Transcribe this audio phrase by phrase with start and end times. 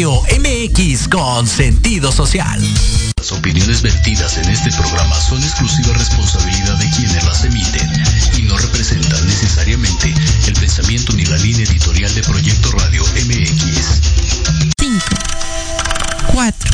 [0.00, 2.58] Radio MX con sentido social.
[3.18, 7.86] Las opiniones vertidas en este programa son exclusiva responsabilidad de quienes las emiten
[8.38, 10.14] y no representan necesariamente
[10.46, 14.00] el pensamiento ni la línea editorial de Proyecto Radio MX.
[14.78, 15.04] 5,
[16.32, 16.70] 4,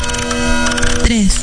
[1.03, 1.33] 3,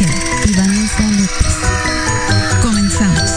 [0.00, 1.56] Y Vanessa López.
[2.62, 3.30] Comenzamos.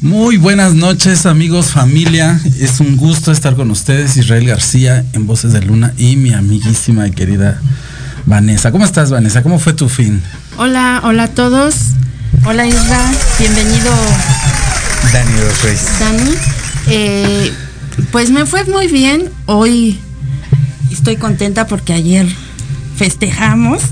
[0.00, 2.40] Muy buenas noches amigos, familia.
[2.60, 7.08] Es un gusto estar con ustedes, Israel García en Voces de Luna y mi amiguísima
[7.08, 7.60] y querida
[8.26, 8.70] Vanessa.
[8.70, 9.42] ¿Cómo estás Vanessa?
[9.42, 10.22] ¿Cómo fue tu fin?
[10.56, 11.74] Hola, hola a todos.
[12.44, 13.92] Hola Isra, bienvenido.
[16.00, 16.34] Dani.
[16.88, 17.52] Eh,
[18.12, 19.30] pues me fue muy bien.
[19.46, 20.00] Hoy
[20.90, 22.26] estoy contenta porque ayer
[22.96, 23.82] festejamos.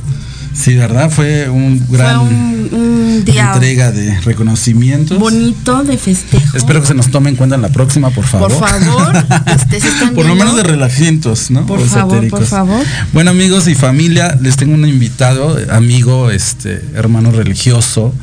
[0.57, 1.11] Sí, ¿verdad?
[1.11, 5.19] Fue un gran Fue un, un día entrega de reconocimientos.
[5.19, 6.57] bonito de festejo.
[6.57, 8.51] Espero que se nos tome en cuenta en la próxima, por favor.
[8.53, 9.15] Por favor,
[9.47, 11.67] este, se están Por lo menos de relajientos, ¿no?
[11.67, 12.83] Por O favor, por favor.
[13.13, 18.15] Bueno, amigos y familia, les tengo un invitado, amigo, este, hermano religioso.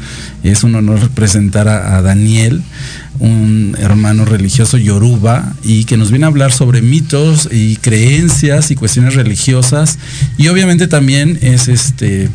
[0.44, 2.61] Es un honor presentar a, a Daniel,
[3.23, 8.75] un hermano religioso yoruba, y que nos viene a hablar sobre mitos y creencias y
[8.75, 9.97] cuestiones religiosas.
[10.38, 12.29] Y obviamente también es este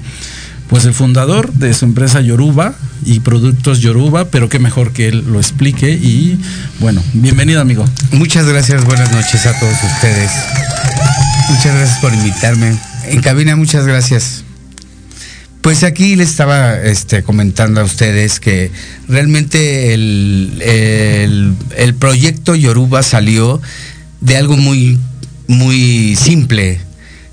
[0.69, 5.25] pues el fundador de su empresa Yoruba y productos Yoruba, pero qué mejor que él
[5.27, 6.39] lo explique y
[6.79, 7.87] bueno, bienvenido amigo.
[8.13, 10.31] Muchas gracias, buenas noches a todos ustedes.
[11.49, 12.77] Muchas gracias por invitarme.
[13.07, 14.45] En cabina, muchas gracias.
[15.69, 18.71] Pues aquí les estaba este, comentando a ustedes que
[19.07, 23.61] realmente el, el- el proyecto Yoruba salió
[24.23, 24.99] de algo muy,
[25.47, 26.81] muy simple.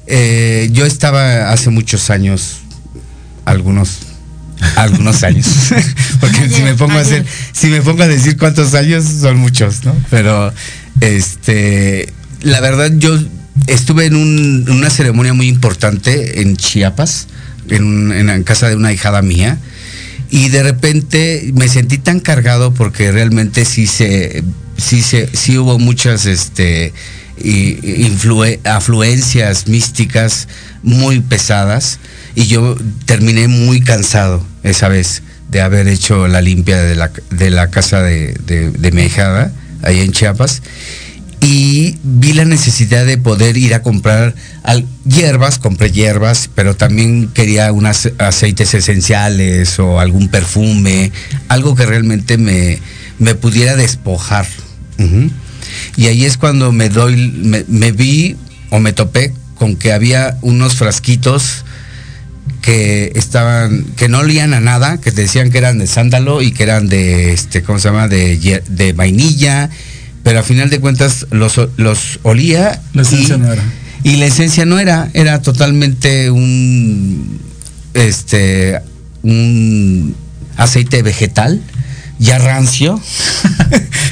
[0.07, 2.57] Eh, yo estaba hace muchos años,
[3.45, 3.99] algunos,
[4.75, 5.47] algunos años,
[6.19, 9.85] porque si me pongo a hacer, si me pongo a decir cuántos años son muchos,
[9.85, 9.95] ¿no?
[10.09, 10.51] Pero
[10.99, 13.17] este, la verdad yo
[13.67, 17.27] estuve en, un- en una ceremonia muy importante en Chiapas,
[17.69, 19.57] en, en casa de una hijada mía.
[20.29, 24.43] Y de repente me sentí tan cargado porque realmente sí se,
[24.77, 26.93] sí se, sí hubo muchas este
[27.37, 30.47] influe- afluencias místicas
[30.83, 31.99] muy pesadas
[32.33, 37.49] y yo terminé muy cansado esa vez de haber hecho la limpia de la, de
[37.49, 39.51] la casa de, de, de mi ahijada,
[39.83, 40.61] ahí en Chiapas
[41.41, 47.27] y vi la necesidad de poder ir a comprar al- hierbas, compré hierbas, pero también
[47.33, 51.11] quería unos aceites esenciales o algún perfume,
[51.47, 52.79] algo que realmente me,
[53.19, 54.47] me pudiera despojar.
[55.97, 58.35] Y ahí es cuando me doy, me, me vi
[58.69, 61.63] o me topé con que había unos frasquitos
[62.61, 66.63] que estaban, que no olían a nada, que decían que eran de sándalo y que
[66.63, 68.07] eran de, este, ¿cómo se llama?
[68.07, 69.69] De, de vainilla,
[70.25, 72.81] pero a final de cuentas los, los olía.
[72.93, 73.63] La esencia y, no era.
[74.03, 77.39] Y la esencia no era, era totalmente un,
[77.93, 78.79] este,
[79.21, 80.15] un
[80.57, 81.61] aceite vegetal,
[82.19, 82.99] ya rancio.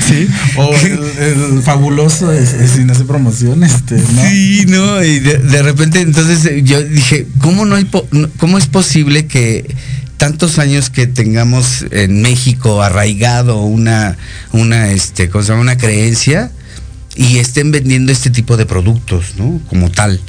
[0.07, 0.27] Sí,
[0.57, 0.99] o el,
[1.55, 4.29] el fabuloso es, es sin hacer promoción, este, ¿no?
[4.29, 8.05] Sí, no, y de, de repente entonces eh, yo dije, ¿cómo no hay po-
[8.37, 9.65] cómo es posible que
[10.17, 14.17] tantos años que tengamos en México arraigado una
[14.51, 16.51] una este, una creencia
[17.15, 19.61] y estén vendiendo este tipo de productos, ¿no?
[19.69, 20.19] Como tal.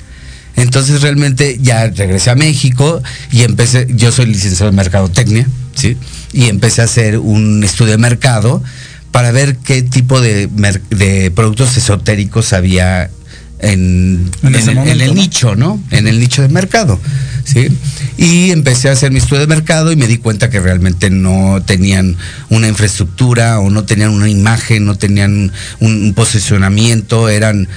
[0.56, 3.02] Entonces realmente ya regresé a México
[3.32, 5.96] y empecé, yo soy licenciado en mercadotecnia, ¿sí?
[6.32, 8.62] Y empecé a hacer un estudio de mercado
[9.10, 10.48] para ver qué tipo de,
[10.90, 13.10] de productos esotéricos había
[13.64, 15.14] en, En el, momento, en el ¿no?
[15.14, 15.82] nicho, ¿no?
[15.90, 17.00] En el nicho de mercado,
[17.44, 17.68] ¿sí?
[18.16, 21.62] Y empecé a hacer mi estudio de mercado y me di cuenta que realmente no
[21.64, 22.16] tenían
[22.50, 27.68] una infraestructura o no tenían una imagen, no tenían un posicionamiento, eran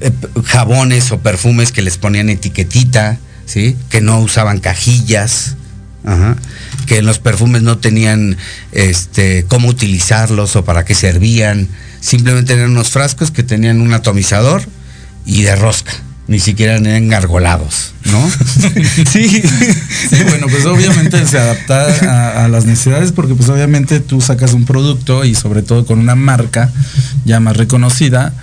[0.00, 0.10] eh,
[0.44, 3.76] jabones o perfumes que les ponían etiquetita, ¿sí?
[3.88, 5.56] Que no usaban cajillas,
[6.04, 6.36] ajá,
[6.84, 8.36] que los perfumes no tenían
[8.72, 11.68] este cómo utilizarlos o para qué servían,
[12.00, 14.62] simplemente eran unos frascos que tenían un atomizador
[15.26, 15.92] y de rosca,
[16.28, 18.30] ni siquiera eran engargolados, ¿no?
[19.10, 19.42] sí.
[20.10, 24.52] Sí, bueno, pues obviamente se adapta a, a las necesidades porque pues obviamente tú sacas
[24.52, 26.70] un producto y sobre todo con una marca
[27.24, 28.34] ya más reconocida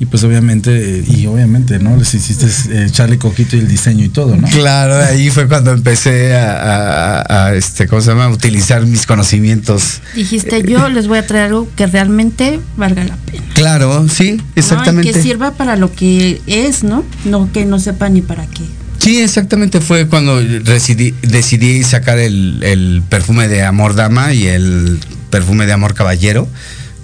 [0.00, 1.94] y pues obviamente, y obviamente, ¿no?
[1.94, 4.48] Les hiciste eh, echarle coquito y el diseño y todo, ¿no?
[4.48, 8.30] Claro, ahí fue cuando empecé a, este, ¿cómo se llama?
[8.30, 10.00] utilizar mis conocimientos.
[10.14, 13.44] Dijiste, yo les voy a traer algo que realmente valga la pena.
[13.52, 15.12] Claro, sí, exactamente.
[15.12, 17.04] que sirva para lo que es, ¿no?
[17.26, 18.64] No que no sepa ni para qué.
[19.00, 24.98] Sí, exactamente fue cuando decidí, decidí sacar el, el perfume de Amor Dama y el
[25.28, 26.48] perfume de Amor Caballero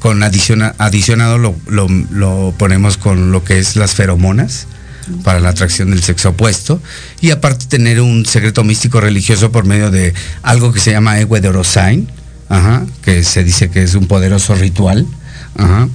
[0.07, 4.69] con adicionado lo, ponemos con lo que es las feromonas
[5.25, 6.81] para la atracción del sexo opuesto
[7.21, 10.15] y aparte tener un secreto místico religioso por medio de
[10.45, 12.09] algo que se llama Ewe de Orosain,
[13.03, 15.09] que se dice que es un poderoso ritual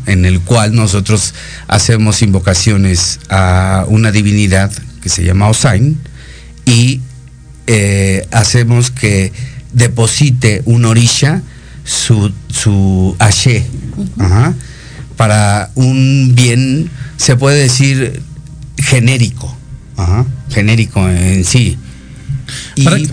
[0.08, 1.34] en el cual nosotros
[1.69, 5.98] hacemos invocaciones a una divinidad que se llama Osain
[6.66, 7.00] y
[7.66, 9.31] eh, hacemos que
[9.72, 11.44] deposite un orisha
[11.91, 13.15] su, su
[15.17, 18.21] para un bien, se puede decir,
[18.77, 19.55] genérico,
[20.49, 21.77] genérico en sí.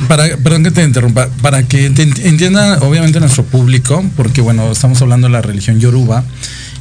[0.09, 5.27] Para, perdón que te interrumpa, para que entienda obviamente nuestro público, porque bueno, estamos hablando
[5.27, 6.25] de la religión yoruba,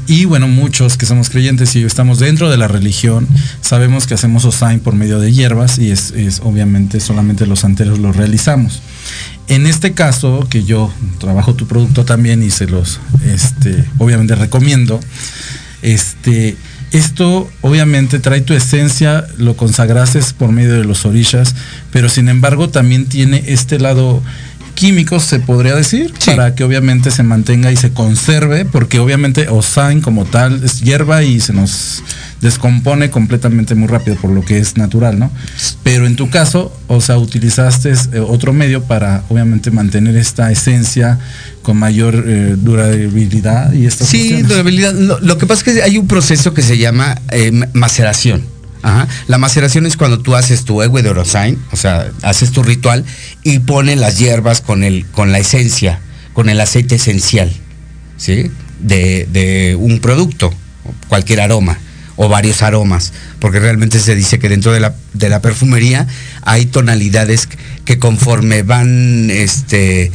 [0.07, 3.27] y bueno, muchos que somos creyentes y estamos dentro de la religión,
[3.59, 7.99] sabemos que hacemos osain por medio de hierbas y es, es obviamente solamente los santeros
[7.99, 8.81] lo realizamos.
[9.47, 14.99] En este caso, que yo trabajo tu producto también y se los, este, obviamente recomiendo,
[15.81, 16.57] este,
[16.91, 21.55] esto obviamente trae tu esencia, lo consagrases por medio de los orillas,
[21.91, 24.21] pero sin embargo también tiene este lado
[24.77, 30.01] químico, se podría decir, para que obviamente se mantenga y se conserve, porque obviamente Osain
[30.01, 32.03] como tal es hierba y se nos
[32.41, 35.31] descompone completamente muy rápido por lo que es natural, ¿no?
[35.81, 41.18] Pero en tu caso, o sea, utilizaste eh, otro medio para obviamente mantener esta esencia
[41.63, 44.94] con mayor eh, durabilidad y estas Sí, durabilidad.
[44.94, 48.56] Lo, que pasa es que hay un proceso que se llama eh, maceración.
[49.27, 53.03] La maceración es cuando tú haces tu egue de orosain, o sea, haces tu ritual
[53.44, 56.00] y pones las hierbas con, el, con la esencia,
[56.33, 57.51] con el aceite esencial,
[58.18, 58.51] ¿sí?
[58.79, 60.53] De, de un producto,
[61.07, 61.77] cualquier aroma
[62.18, 66.07] o varios aromas, porque realmente se dice que dentro de la, de la perfumería
[66.41, 67.47] hay tonalidades
[67.85, 70.12] que conforme van, este,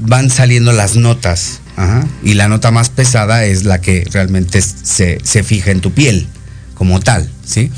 [0.00, 1.60] van saliendo las notas,
[2.22, 6.28] y la nota más pesada es la que realmente se, fija en tu piel
[6.82, 7.70] como tal, ¿sí?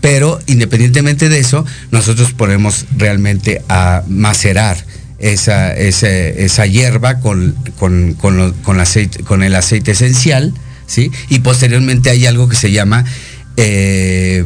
[0.00, 4.84] Pero independientemente de eso, nosotros ponemos realmente a macerar
[5.20, 10.52] esa, esa, hierba con, con, con, con el aceite esencial,
[11.28, 13.04] y posteriormente hay algo que se llama
[13.56, 14.44] eh,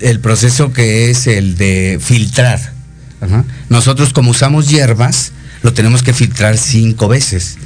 [0.00, 2.60] el proceso que es el de filtrar.
[3.70, 7.56] Nosotros como usamos hierbas, lo tenemos que filtrar cinco veces.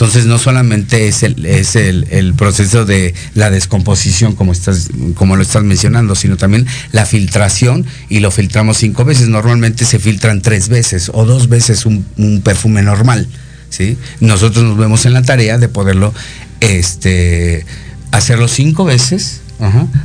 [0.00, 5.42] Entonces no solamente es el, es el, proceso de la descomposición como, estás, como lo
[5.42, 9.28] estás mencionando, sino también la filtración y lo filtramos cinco veces.
[9.28, 13.28] Normalmente se filtran tres veces o dos veces un, un perfume normal.
[13.68, 13.98] ¿sí?
[14.20, 16.14] Nosotros nos vemos en la tarea de poderlo
[16.60, 17.66] este,
[18.10, 19.42] hacerlo cinco veces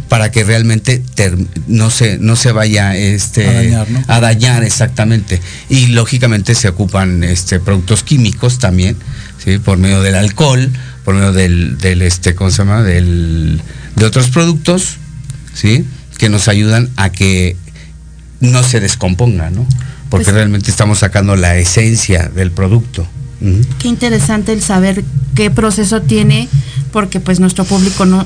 [0.10, 1.02] para que realmente
[1.68, 3.74] no, se, no se vaya este,
[4.08, 5.40] a, dañar, exactamente.
[5.70, 8.98] Y lógicamente se ocupan este, productos químicos también,
[9.38, 9.58] ¿sí?
[9.60, 10.72] por medio del alcohol,
[11.04, 12.84] por medio del, del este, ¿cómo se llama?
[12.84, 13.62] Del,
[13.96, 14.98] de otros productos,
[15.54, 15.86] ¿sí?
[16.18, 17.56] que nos ayudan a que
[18.40, 19.66] no se descomponga, ¿no?
[20.10, 23.08] Porque pues realmente estamos sacando la esencia del producto.
[23.80, 25.04] Qué interesante el saber
[25.36, 26.48] qué proceso tiene,
[26.96, 28.26] porque pues nuestro público no,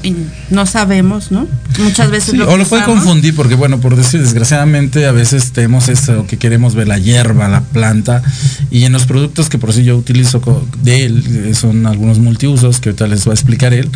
[0.52, 1.48] no sabemos, ¿no?
[1.80, 5.88] Muchas veces lo O lo puede confundir, porque bueno, por decir, desgraciadamente a veces tenemos
[5.88, 8.22] eso que queremos ver la hierba, la planta,
[8.70, 10.40] y en los productos que por sí yo utilizo
[10.84, 13.90] de él, son algunos multiusos que ahorita les voy a explicar él,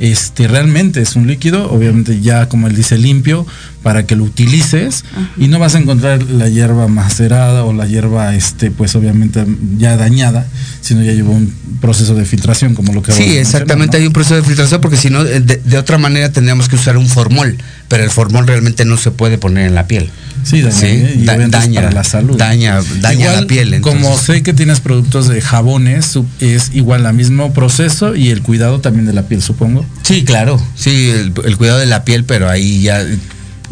[0.00, 3.46] este realmente es un líquido, obviamente ya como él dice limpio,
[3.86, 5.04] para que lo utilices
[5.36, 9.46] y no vas a encontrar la hierba macerada o la hierba este pues obviamente
[9.78, 10.44] ya dañada,
[10.80, 14.34] sino ya lleva un proceso de filtración como lo que Sí, exactamente, hay un proceso
[14.34, 18.10] de filtración porque si no de, otra manera tendríamos que usar un formol, pero el
[18.10, 20.10] formol realmente no se puede poner en la piel.
[20.42, 22.36] Sí, daña, daña la salud.
[22.36, 23.80] Daña, daña la piel.
[23.82, 28.80] Como sé que tienes productos de jabones, es igual el mismo proceso y el cuidado
[28.80, 29.86] también de la piel, supongo.
[30.02, 31.12] Sí, claro, sí,
[31.44, 33.04] el cuidado de la piel, pero ahí ya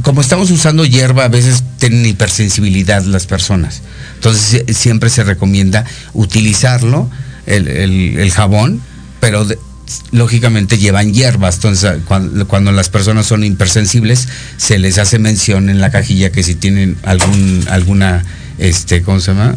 [0.02, 3.82] como estamos usando hierba, a veces tienen hipersensibilidad las personas.
[4.16, 7.08] Entonces siempre se recomienda utilizarlo,
[7.46, 8.80] el, jabón,
[9.20, 9.46] pero
[10.10, 11.56] lógicamente llevan hierbas.
[11.56, 16.54] Entonces cuando, las personas son hipersensibles, se les hace mención en la cajilla que si
[16.54, 18.24] tienen algún, alguna,
[18.58, 19.56] este, ¿cómo se llama?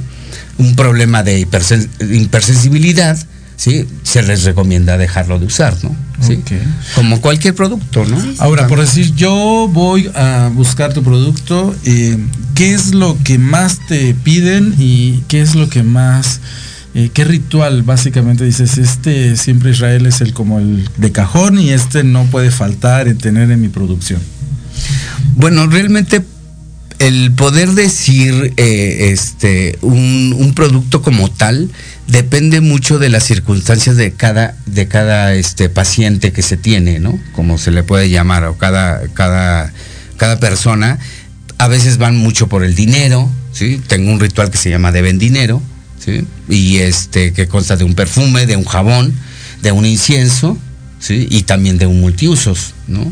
[0.57, 3.17] Un problema de hipersensibilidad,
[3.55, 3.87] ¿sí?
[4.03, 5.95] Se les recomienda dejarlo de usar, ¿no?
[6.21, 6.43] ¿Sí?
[6.95, 8.17] Como cualquier producto, ¿no?
[8.39, 12.17] Ahora, por decir, yo voy a buscar tu producto, eh,
[12.55, 16.41] ¿qué es lo que más te piden y qué es lo que más...
[16.95, 18.79] Eh, ¿Qué ritual básicamente dices?
[18.79, 23.19] Este siempre Israel es el como el de cajón y este no puede faltar en
[23.19, 24.19] tener en mi producción.
[25.35, 26.23] Bueno, realmente
[26.99, 31.69] el poder decir eh, este un, producto como tal
[32.07, 37.19] depende mucho de las circunstancias de cada de cada este paciente que se tiene no
[37.33, 39.71] como se le puede llamar o cada cada
[40.17, 40.97] cada persona.
[41.59, 45.19] A veces van mucho por el dinero sí tengo un ritual que se llama deben
[45.19, 45.61] dinero
[46.03, 49.13] sí y este que consta de un perfume de un jabón
[49.61, 50.57] de un incienso
[50.99, 53.11] sí y también de un multiusos no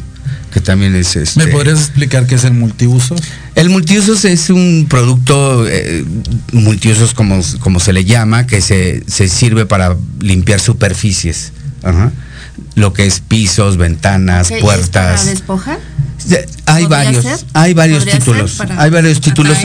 [0.54, 1.44] que también es este...
[1.44, 3.22] ¿Me podrías explicar qué es el multiusos?
[3.56, 6.06] El multiusos es un producto, eh,
[6.54, 11.51] multiusos como, como se le llama, que se, sirve para limpiar superficies.
[12.75, 15.22] Lo que es pisos, ventanas, puertas.
[15.22, 15.80] ¿Para despojar?
[16.65, 18.62] Hay varios, hay varios títulos.
[18.77, 19.58] Hay varios títulos.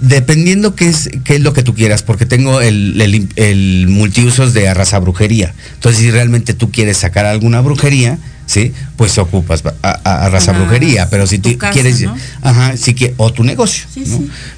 [0.00, 4.54] Dependiendo qué es, qué es lo que tú quieras, porque tengo el, el, el multiusos
[4.54, 5.54] de arrasa brujería.
[5.74, 8.18] Entonces, si realmente tú quieres sacar alguna brujería,
[8.52, 8.74] ¿sí?
[8.96, 12.04] Pues ocupas a, raza brujería, pero si tú quieres,
[12.42, 13.86] ajá, sí que, o tu negocio,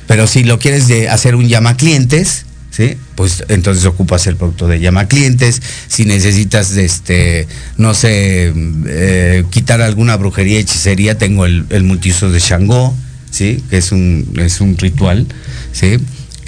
[0.08, 2.96] Pero si lo quieres de hacer un llama clientes, ¿sí?
[3.14, 5.62] Pues entonces ocupas el producto de llama clientes.
[5.86, 7.46] Si necesitas, este,
[7.76, 8.52] no sé,
[8.88, 12.96] eh, quitar alguna brujería, hechicería, tengo el, el multiuso de Shango,
[13.30, 13.62] ¿sí?
[13.70, 15.28] Que es un, es un ritual,
[15.72, 15.98] ¿sí?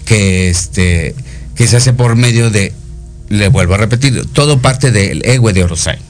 [0.05, 1.15] Que este,
[1.55, 2.73] que se hace por medio de,
[3.29, 6.06] le vuelvo a repetir, todo parte del ego de Orosai.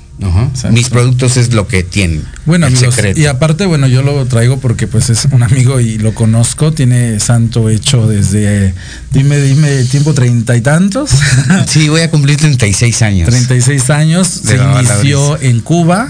[0.70, 2.24] Mis productos es lo que tienen.
[2.46, 6.14] Bueno, amigos, y aparte, bueno, yo lo traigo porque pues es un amigo y lo
[6.14, 8.74] conozco, tiene santo hecho desde,
[9.12, 11.10] dime, dime, tiempo treinta y tantos.
[11.66, 13.28] Sí, voy a cumplir 36 años.
[13.28, 16.08] 36 años, se inició en Cuba.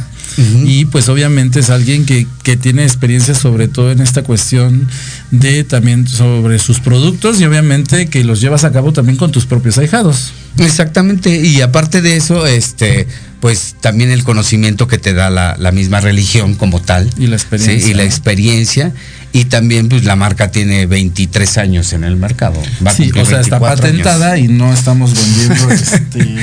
[0.64, 4.86] Y pues obviamente es alguien que, que, tiene experiencia sobre todo en esta cuestión
[5.30, 9.46] de también sobre sus productos y obviamente que los llevas a cabo también con tus
[9.46, 10.32] propios ahijados.
[10.58, 13.06] Exactamente, y aparte de eso, este,
[13.40, 17.10] pues también el conocimiento que te da la, misma religión como tal.
[17.18, 17.90] Y la experiencia.
[17.90, 18.92] y la experiencia.
[19.36, 22.58] Y también pues la marca tiene 23 años en el mercado.
[22.96, 26.36] sí, o sea, está patentada y no estamos vendiendo este,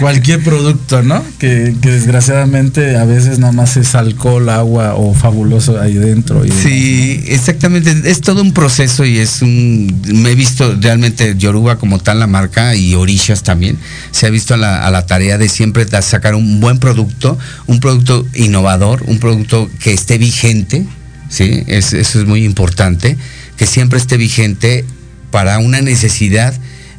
[0.00, 1.22] cualquier producto, ¿no?
[1.38, 6.44] Que, desgraciadamente a veces nada más es alcohol, agua o fabuloso ahí dentro.
[6.44, 7.94] Y sí, exactamente.
[8.10, 10.02] Es todo un proceso y es un...
[10.12, 13.78] Me he visto realmente Yoruba como tal la marca y Orishas también.
[14.10, 17.78] Se ha visto a la, a la tarea de siempre sacar un buen producto, un
[17.78, 20.84] producto innovador, un producto que esté vigente
[21.28, 21.64] ¿sí?
[21.66, 23.16] eso es muy importante,
[23.56, 24.84] que siempre esté vigente
[25.30, 26.54] para una necesidad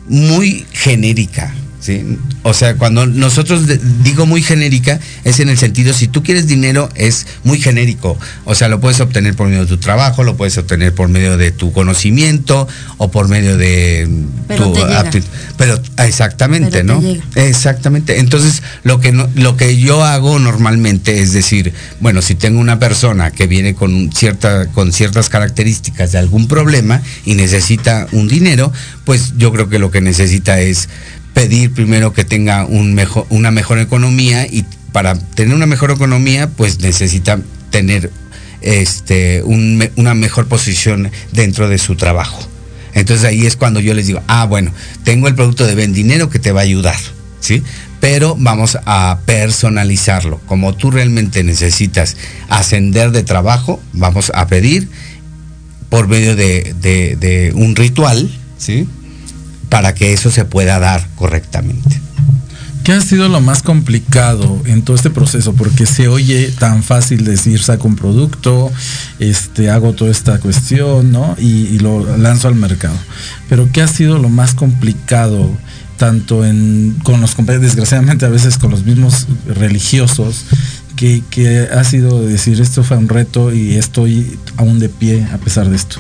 [0.07, 1.53] muy genérica.
[2.43, 3.63] O sea, cuando nosotros
[4.03, 8.17] digo muy genérica, es en el sentido, si tú quieres dinero, es muy genérico.
[8.45, 11.37] O sea, lo puedes obtener por medio de tu trabajo, lo puedes obtener por medio
[11.37, 12.67] de tu conocimiento
[12.97, 14.07] o por medio de
[14.47, 14.79] Pero tu
[15.57, 17.01] Pero exactamente, ¿no?
[17.35, 18.19] Exactamente.
[18.19, 23.31] Entonces, lo que lo que yo hago normalmente es decir, bueno, si tengo una persona
[23.31, 28.71] que viene con cierta con ciertas características de algún problema y necesita un dinero,
[29.05, 30.89] pues yo creo que lo que necesita es
[31.37, 36.49] pedir primero que tenga un mejor, una mejor economía y para tener una mejor economía
[36.49, 37.39] pues necesita
[37.69, 38.09] tener
[38.61, 42.39] este, una mejor posición dentro de su trabajo.
[42.95, 44.71] Entonces ahí es cuando yo les digo, ah, bueno,
[45.03, 46.97] tengo el producto de Ven Dinero que te va a ayudar,
[47.39, 47.61] ¿sí?
[47.99, 50.41] Pero vamos a personalizarlo.
[50.47, 52.17] Como tú realmente necesitas
[52.49, 54.89] ascender de trabajo, vamos a pedir
[55.89, 58.27] por medio de, de un ritual,
[58.57, 58.87] ¿sí?
[59.69, 62.01] Para que eso se pueda dar correctamente.
[62.87, 65.51] ¿Qué ha sido lo más complicado en todo este proceso?
[65.51, 68.71] Porque se oye tan fácil decir saco un producto,
[69.19, 71.35] este, hago toda esta cuestión, ¿no?
[71.37, 72.95] Y, lo lanzo al mercado.
[73.49, 75.51] Pero ¿qué ha sido lo más complicado?
[75.97, 80.45] tanto en, con los desgraciadamente a veces con los mismos religiosos,
[80.95, 85.69] que ha sido decir esto fue un reto y estoy aún de pie a pesar
[85.69, 85.99] de esto.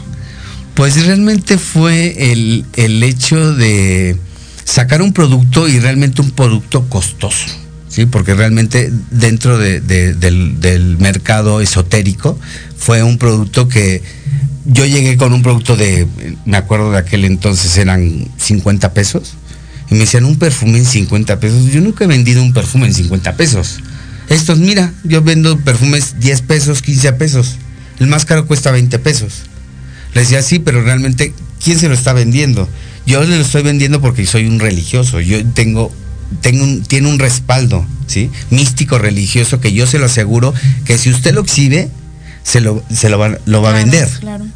[0.77, 4.15] Pues realmente fue el, hecho de
[4.63, 7.47] sacar un producto y realmente un producto costoso.
[7.89, 8.05] ¿sí?
[8.05, 12.39] Porque realmente dentro del, mercado esotérico
[12.77, 14.03] fue un producto que
[14.65, 16.05] yo llegué con un producto de,
[16.45, 19.33] me acuerdo de aquel entonces eran 50 pesos,
[19.89, 21.71] y me decían un perfume en 50 pesos.
[21.71, 23.79] Yo nunca he vendido un perfume en 50 pesos.
[24.29, 27.55] Estos, mira, yo vendo perfumes 10 pesos, 15 pesos.
[27.99, 29.46] El más caro cuesta 20 pesos.
[30.13, 31.33] Le decía, sí, pero realmente,
[31.63, 32.67] ¿quién se lo está vendiendo?
[33.05, 35.21] Yo le lo estoy vendiendo porque soy un religioso.
[35.21, 35.91] Yo tengo,
[36.41, 38.29] tengo un, tiene un respaldo, ¿sí?
[38.49, 40.53] Místico, religioso, que yo se lo aseguro
[40.85, 41.89] que si usted lo exhibe,
[42.43, 44.09] se lo, se lo va, lo va a vender.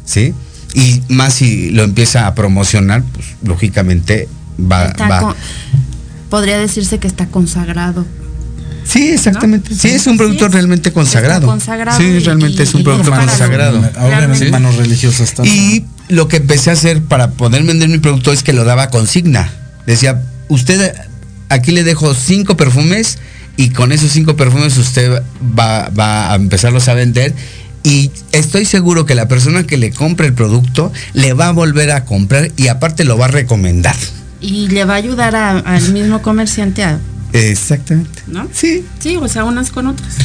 [0.04, 0.34] ¿Sí?
[0.74, 4.28] Y más si lo empieza a promocionar, pues lógicamente
[4.58, 4.92] va.
[4.98, 5.34] va.
[6.30, 8.06] podría decirse que está consagrado.
[8.84, 9.74] Sí, exactamente.
[9.74, 11.46] Sí, es un producto realmente consagrado.
[11.46, 11.98] consagrado.
[11.98, 13.82] Sí, realmente es un producto consagrado.
[13.96, 15.56] Ahora en manos religiosas también.
[15.56, 18.90] Y lo que empecé a hacer para poder vender mi producto es que lo daba
[18.90, 19.50] consigna.
[19.86, 20.94] Decía, usted
[21.48, 23.18] aquí le dejo cinco perfumes
[23.56, 25.22] y con esos cinco perfumes usted
[25.58, 27.34] va, va a empezarlos a vender
[27.84, 31.90] y estoy seguro que la persona que le compre el producto le va a volver
[31.90, 33.96] a comprar y aparte lo va a recomendar.
[34.40, 36.98] Y le va a ayudar al mismo comerciante a
[37.32, 38.22] Exactamente.
[38.26, 38.48] ¿No?
[38.52, 38.84] Sí.
[38.98, 40.16] Sí, o sea, unas con otras.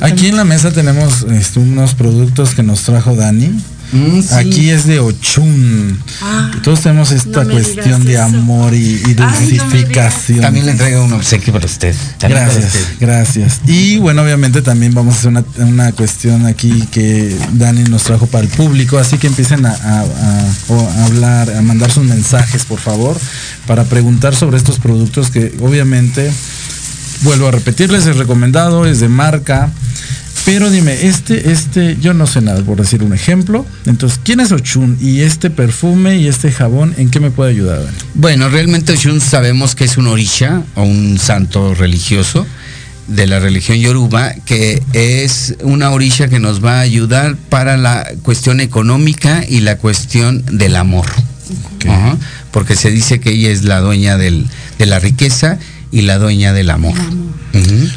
[0.00, 3.50] Aquí en la mesa tenemos este, unos productos que nos trajo Dani.
[3.92, 5.98] Mm, Aquí es de Ochun.
[6.20, 10.40] Ah, todos tenemos esta cuestión de amor y, dulcificación.
[10.40, 11.94] también le traigo un obsequio para usted.
[12.20, 13.60] Gracias, gracias.
[13.66, 18.44] Y bueno, obviamente también vamos a hacer una, cuestión aquí que Dani nos trajo para
[18.44, 23.16] el público, así que empiecen a, a hablar, a mandar sus mensajes, por favor,
[23.66, 26.32] para preguntar sobre estos productos que obviamente,
[27.22, 29.70] vuelvo a repetirles, es recomendado, es de marca.
[30.44, 33.64] Pero dime, este, este, yo no sé nada, por decir un ejemplo.
[33.86, 34.98] Entonces, ¿quién es Ochun?
[35.00, 37.82] Y este perfume y este jabón, ¿en qué me puede ayudar?
[38.14, 42.46] Bueno, realmente Ochun sabemos que es un orisha o un santo religioso
[43.08, 48.06] de la religión yoruba, que es una orisha que nos va a ayudar para la
[48.22, 51.06] cuestión económica y la cuestión del amor.
[52.50, 54.46] porque se dice que ella es la dueña del,
[54.78, 55.58] de la riqueza
[55.90, 56.94] y la dueña del amor.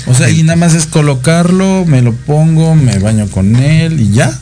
[0.06, 4.12] O sea, y nada más es colocarlo, me lo pongo, me baño con él y
[4.12, 4.40] ya.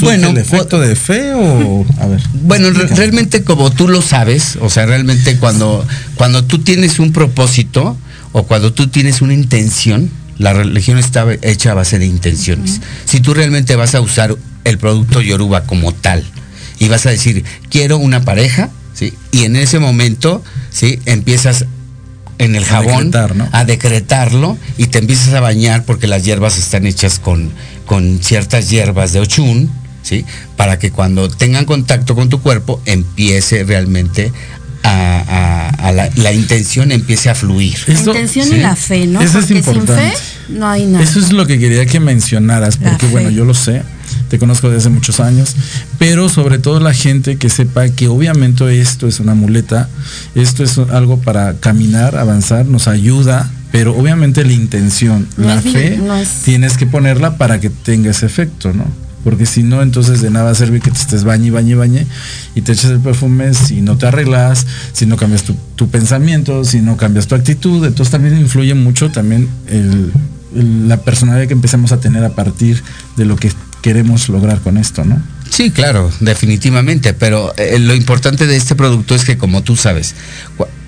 [0.00, 2.22] Bueno, el efecto de fe o a ver.
[2.42, 7.96] Bueno, realmente como tú lo sabes, o sea, realmente cuando cuando tú tienes un propósito
[8.32, 12.80] o cuando tú tienes una intención, la religión está hecha a base de intenciones.
[13.04, 16.24] Si tú realmente vas a usar el producto Yoruba como tal
[16.78, 19.12] y vas a decir, quiero una pareja, ¿sí?
[19.32, 20.98] Y en ese momento, ¿sí?
[21.06, 21.66] Empiezas
[22.38, 23.10] en el jabón
[23.52, 27.50] a, decretarlo y te empiezas a bañar porque las hierbas están hechas con,
[27.86, 29.70] con ciertas hierbas de ochun,
[30.02, 30.24] ¿sí?
[30.56, 34.32] Para que cuando tengan contacto con tu cuerpo empiece realmente
[34.82, 37.76] a, la, intención empiece a fluir.
[37.86, 39.20] La intención y la fe, ¿no?
[39.20, 40.10] Eso es importante.
[40.10, 40.18] sin fe
[40.48, 41.04] no hay nada.
[41.04, 43.82] Eso es lo que quería que mencionaras, porque bueno, yo lo sé
[44.28, 45.54] te conozco desde hace muchos años,
[45.98, 49.88] pero sobre todo la gente que sepa que obviamente esto es una muleta,
[50.34, 56.00] esto es algo para caminar, avanzar, nos ayuda, pero obviamente la intención, la fe,
[56.44, 58.84] tienes que ponerla para que tenga ese efecto, ¿no?
[59.24, 62.06] Porque si no, entonces de nada sirve que te estés bañe, bañe, bañe
[62.54, 66.62] y te eches el perfume si no te arreglas, si no cambias tu, tu pensamiento,
[66.62, 67.84] si no cambias tu actitud.
[67.86, 69.48] Entonces también influye mucho también
[70.54, 72.82] la personalidad que empecemos a tener a partir
[73.16, 73.50] de lo que
[73.84, 75.22] queremos lograr con esto, ¿no?
[75.50, 80.14] Sí, claro, definitivamente, pero eh, lo importante de este producto es que como tú sabes,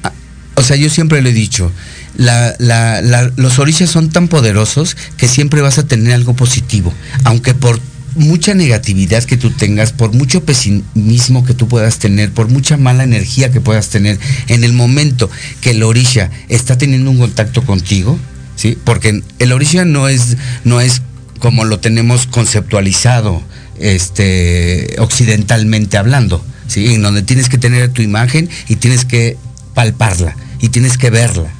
[0.02, 0.12] ah,
[0.54, 1.70] o sea, yo siempre lo he dicho,
[2.16, 6.90] los orillas son tan poderosos que siempre vas a tener algo positivo,
[7.24, 7.78] aunque por
[8.14, 13.04] mucha negatividad que tú tengas, por mucho pesimismo que tú puedas tener, por mucha mala
[13.04, 15.30] energía que puedas tener, en el momento
[15.60, 18.18] que el orilla está teniendo un contacto contigo,
[18.56, 18.78] ¿sí?
[18.84, 21.02] Porque el orilla no es, no es
[21.38, 23.42] como lo tenemos conceptualizado
[23.78, 26.94] este, occidentalmente hablando, ¿sí?
[26.94, 29.36] en donde tienes que tener tu imagen y tienes que
[29.74, 31.52] palparla y tienes que verla.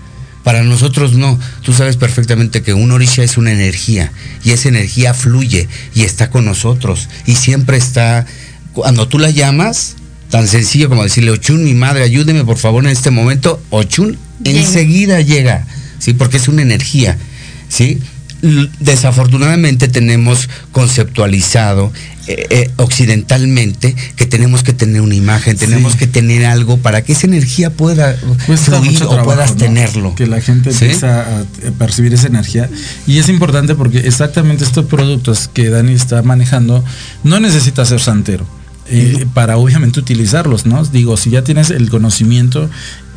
[0.43, 4.13] Para nosotros no, tú sabes perfectamente que un orisha es una energía
[4.45, 8.27] y esa energía fluye y está con nosotros y siempre está,
[8.73, 9.97] cuando tú la llamas,
[10.31, 15.21] tan sencillo como decirle, Ochun, mi madre, ayúdeme por favor en este momento, Ochun enseguida
[15.21, 15.67] llega,
[15.99, 16.13] ¿sí?
[16.15, 17.19] porque es una energía.
[17.69, 18.01] ¿sí?
[18.81, 21.93] Desafortunadamente tenemos conceptualizado
[22.29, 27.13] eh, eh, occidentalmente que tenemos que tener una imagen, tenemos que tener algo para que
[27.13, 28.17] esa energía pueda
[28.57, 30.15] fluir o puedas tenerlo.
[30.17, 31.45] Que la gente empieza a
[31.79, 32.69] percibir esa energía.
[33.07, 36.85] Y es importante porque exactamente estos productos que Dani está manejando
[37.23, 38.47] no necesita ser santero.
[38.89, 40.85] Eh, para obviamente utilizarlos, ¿no?
[40.85, 42.71] Digo, si ya tienes el conocimiento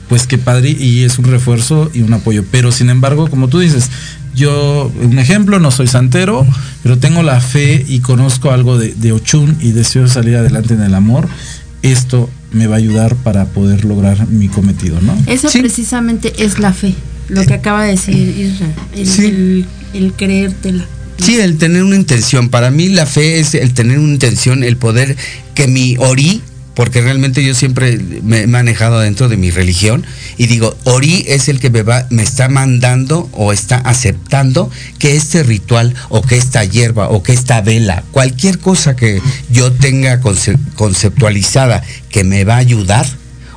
[0.08, 2.44] pues qué padre y es un refuerzo y un apoyo.
[2.52, 3.90] Pero sin embargo, como tú dices,
[4.40, 6.48] yo, un ejemplo, no soy santero,
[6.82, 10.96] pero tengo la fe y conozco algo de, Ochun y deseo salir adelante en el
[10.96, 11.28] amor.
[11.84, 15.16] Esto me va a ayudar para poder lograr mi cometido, ¿no?
[15.28, 16.96] Eso precisamente es la fe,
[17.28, 20.86] lo que acaba de decir Israel, el, el, creértela.
[21.18, 22.50] Sí, el tener una intención.
[22.50, 25.16] Para mí la fe es el tener una intención, el poder
[25.54, 26.42] que mi ori
[26.80, 30.06] porque realmente yo siempre me he manejado dentro de mi religión
[30.38, 35.18] y digo, Ori es el que me va, me está mandando o está aceptando que
[35.18, 40.22] este ritual o que esta hierba o que esta vela, cualquier cosa que yo tenga
[40.22, 43.06] conceptualizada que me va a ayudar,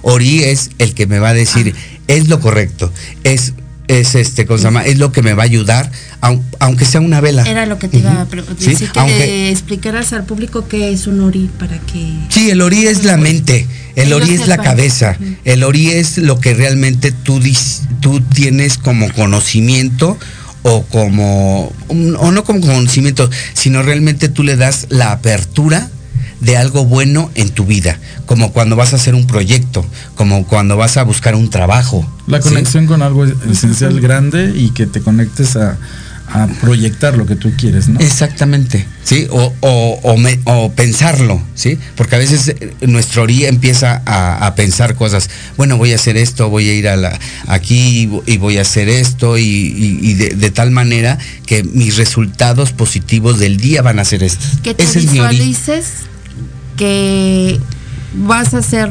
[0.03, 2.03] Ori es el que me va a decir, ah.
[2.09, 3.53] es lo correcto, es
[4.01, 5.91] es este cosa es lo que me va a ayudar
[6.61, 7.43] aunque sea una vela.
[7.43, 11.51] Era lo que te iba a decir que explicaras al público qué es un ori
[11.59, 15.91] para que sí el ori es la mente el ori es la cabeza el ori
[15.91, 17.41] es lo que realmente tú
[18.01, 20.19] tú tienes como conocimiento
[20.63, 25.91] o como o no como conocimiento sino realmente tú le das la apertura
[26.43, 30.77] de algo bueno en tu vida, como cuando vas a hacer un proyecto, como cuando
[30.77, 32.05] vas a buscar un trabajo.
[32.27, 35.79] La conexión con algo esencial grande y que te conectes a,
[36.63, 38.01] proyectar lo que tú quieres, ¿no?
[38.01, 39.27] Exactamente, ¿sí?
[39.29, 41.79] O, o, pensarlo, ¿sí?
[41.95, 45.29] Porque a veces eh, nuestro orí empieza a, pensar cosas,
[45.59, 48.89] bueno, voy a hacer esto, voy a ir a la, aquí y voy a hacer
[48.89, 54.59] esto y, de, tal manera que mis resultados positivos del día van a ser estos.
[54.63, 55.85] Que te visualices
[56.83, 57.61] que
[58.27, 58.91] vas a hacer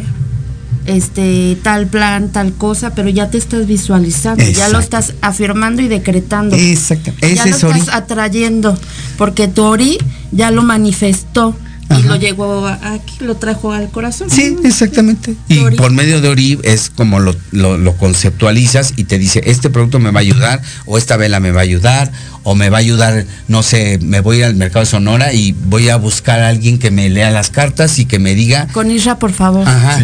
[0.86, 5.89] este tal plan, tal cosa, pero ya te estás visualizando, ya lo estás afirmando y
[5.89, 6.56] decretando.
[6.56, 7.12] Exacto.
[7.19, 8.80] ya lo estás atrayendo,
[9.17, 9.97] porque Tori
[10.32, 11.54] ya lo manifestó
[11.99, 14.30] y lo llegó aquí, lo trajo al corazón.
[14.30, 15.36] Sí, exactamente.
[15.49, 19.99] Y por medio de Ori es como lo, lo, conceptualizas y te dice, este producto
[19.99, 22.12] me va a ayudar, o esta vela me va a ayudar,
[22.43, 25.89] o me va a ayudar, no sé, me voy al mercado de Sonora y voy
[25.89, 28.67] a buscar a alguien que me lea las cartas y que me diga.
[28.71, 29.67] Con Isra, por favor.
[29.67, 29.99] Ajá.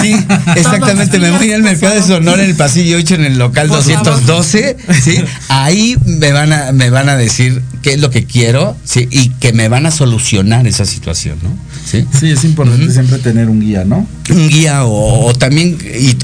[0.00, 0.16] Sí,
[0.56, 1.18] exactamente.
[1.18, 4.76] me voy al mercado de Sonora en el pasillo 8 en el local 212.
[5.02, 5.16] ¿sí?
[5.48, 9.08] Ahí me van, a, me van a decir qué es lo que quiero ¿sí?
[9.10, 11.50] y que me van a solucionar esa situación, ¿no?
[11.84, 14.06] Sí, sí es importante siempre tener un guía, ¿no?
[14.30, 15.76] Un guía o, también,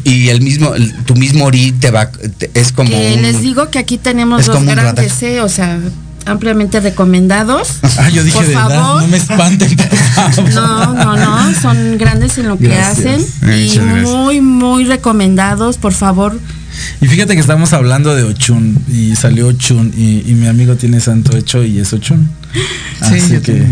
[0.04, 0.72] y, el mismo,
[1.04, 2.11] tu mismo Ori te va,
[2.54, 2.90] es como.
[2.90, 5.40] les digo que aquí tenemos dos grandes, ¿eh?
[5.40, 5.58] O sea,
[6.27, 7.79] ampliamente recomendados.
[8.01, 9.03] Ah, yo dije por favor.
[9.03, 9.77] no me espanten.
[10.55, 16.38] No, no, no, son grandes en lo que hacen y muy, muy recomendados, por favor.
[17.01, 21.37] Y fíjate que estamos hablando de Ochun y salió Ochun y, mi amigo tiene santo
[21.37, 22.31] hecho y es Ochun.
[23.01, 23.66] Así que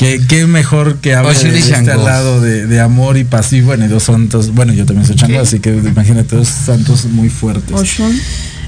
[0.00, 4.04] ¿Qué, mejor que hable de este lado de, amor y paz y bueno, y dos
[4.04, 8.00] santos, bueno, yo también soy chango, así que imagínate dos santos muy fuertes.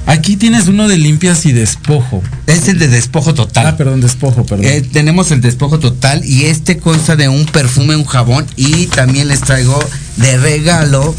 [0.06, 2.22] Aquí tienes uno de limpias y despojo.
[2.46, 3.66] Es el de despojo total.
[3.66, 4.66] Ah, perdón, despojo, perdón.
[4.66, 9.28] Eh, tenemos el despojo total y este consta de un perfume, un jabón y también
[9.28, 9.78] les traigo
[10.16, 11.14] de regalo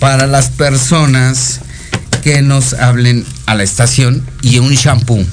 [0.00, 1.60] para las personas
[2.22, 5.24] que nos hablen a la estación y un shampoo.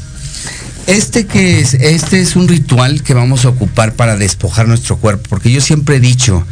[0.88, 5.24] Este que es, este es un ritual que vamos a ocupar para despojar nuestro cuerpo,
[5.30, 6.46] porque yo siempre he dicho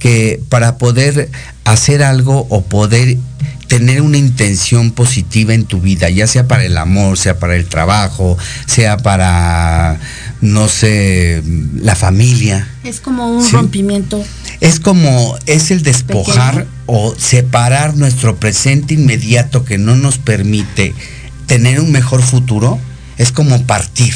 [0.00, 1.30] que para poder
[1.64, 3.16] hacer algo o poder
[3.68, 7.66] tener una intención positiva en tu vida, ya sea para el amor, sea para el
[7.66, 9.98] trabajo, sea para,
[10.40, 11.42] no sé,
[11.80, 12.68] la familia.
[12.84, 14.24] Es como un rompimiento.
[14.60, 20.94] Es como, es el despojar o separar nuestro presente inmediato que no nos permite
[21.46, 22.78] tener un mejor futuro
[23.18, 24.14] es como partir.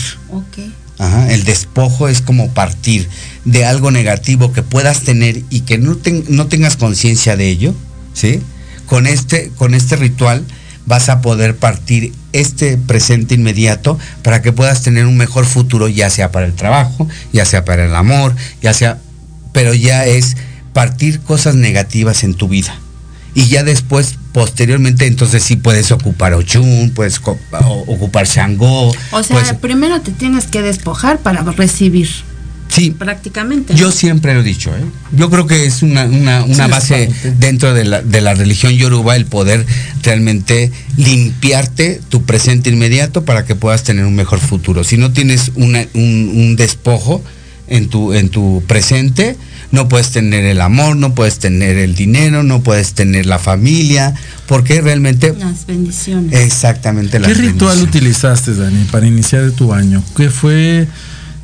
[1.31, 3.09] el despojo es como partir
[3.45, 5.97] de algo negativo que puedas tener y que no,
[6.29, 7.75] no tengas conciencia de ello,
[8.13, 8.41] ¿sí?
[8.91, 10.45] Con este, con este ritual
[10.85, 16.11] vas a poder partir este presente inmediato para que puedas tener un mejor futuro, ya
[16.11, 18.99] sea para el trabajo, ya sea para el amor, ya sea,
[19.53, 20.37] pero ya es
[20.73, 22.75] partir cosas negativas en tu vida
[23.35, 27.21] y ya después posteriormente entonces sí puedes ocupar Ochun, puedes
[27.87, 28.93] ocupar Shango.
[29.13, 32.09] O sea, primero te tienes que despojar para recibir.
[32.71, 32.91] Sí.
[32.93, 33.75] Prácticamente.
[33.75, 34.83] Yo siempre lo he dicho, ¿eh?
[35.13, 36.07] Yo creo que es una,
[36.69, 39.67] base dentro de la, de la, religión yoruba el poder
[40.03, 44.85] realmente limpiarte tu presente inmediato para que puedas tener un mejor futuro.
[44.85, 47.23] Si no tienes un, un despojo
[47.71, 49.37] en tu, en tu presente,
[49.73, 54.15] no puedes tener el amor, no puedes tener el dinero, no puedes tener la familia,
[54.47, 55.33] porque realmente...
[55.39, 56.39] Las bendiciones.
[56.39, 57.21] Exactamente.
[57.21, 60.03] ¿Qué ritual utilizaste, Dani, para iniciar tu año?
[60.17, 60.89] ¿Qué fue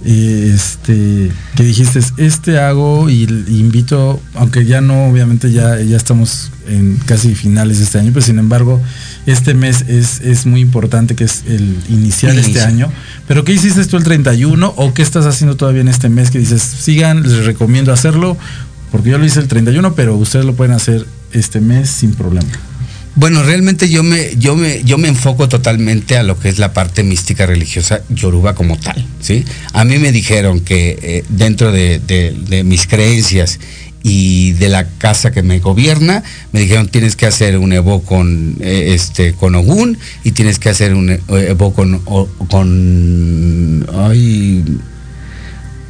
[0.09, 6.53] eh, este que dijiste, este hago y, invito, aunque ya no, obviamente ya, ya estamos
[6.69, 8.81] en casi finales de este año, pero sin embargo,
[9.27, 12.89] este mes es, es muy importante que es el iniciar este año.
[13.27, 16.39] Pero ¿qué hiciste tú el 31 o qué estás haciendo todavía en este mes que
[16.39, 18.37] dices, sigan, les recomiendo hacerlo?
[18.93, 22.49] Porque yo lo hice el 31, pero ustedes lo pueden hacer este mes sin problema.
[23.17, 26.75] Bueno, realmente yo me, yo me, yo me enfoco totalmente a lo que es la
[26.75, 29.43] parte mística religiosa yoruba como tal, ¿sí?
[29.73, 33.59] A mí me dijeron que eh, dentro de, mis creencias
[34.03, 38.57] y de la casa que me gobierna me dijeron tienes que hacer un Evo con
[38.61, 44.63] eh, este con Ogún y tienes que hacer un Evo con con ay,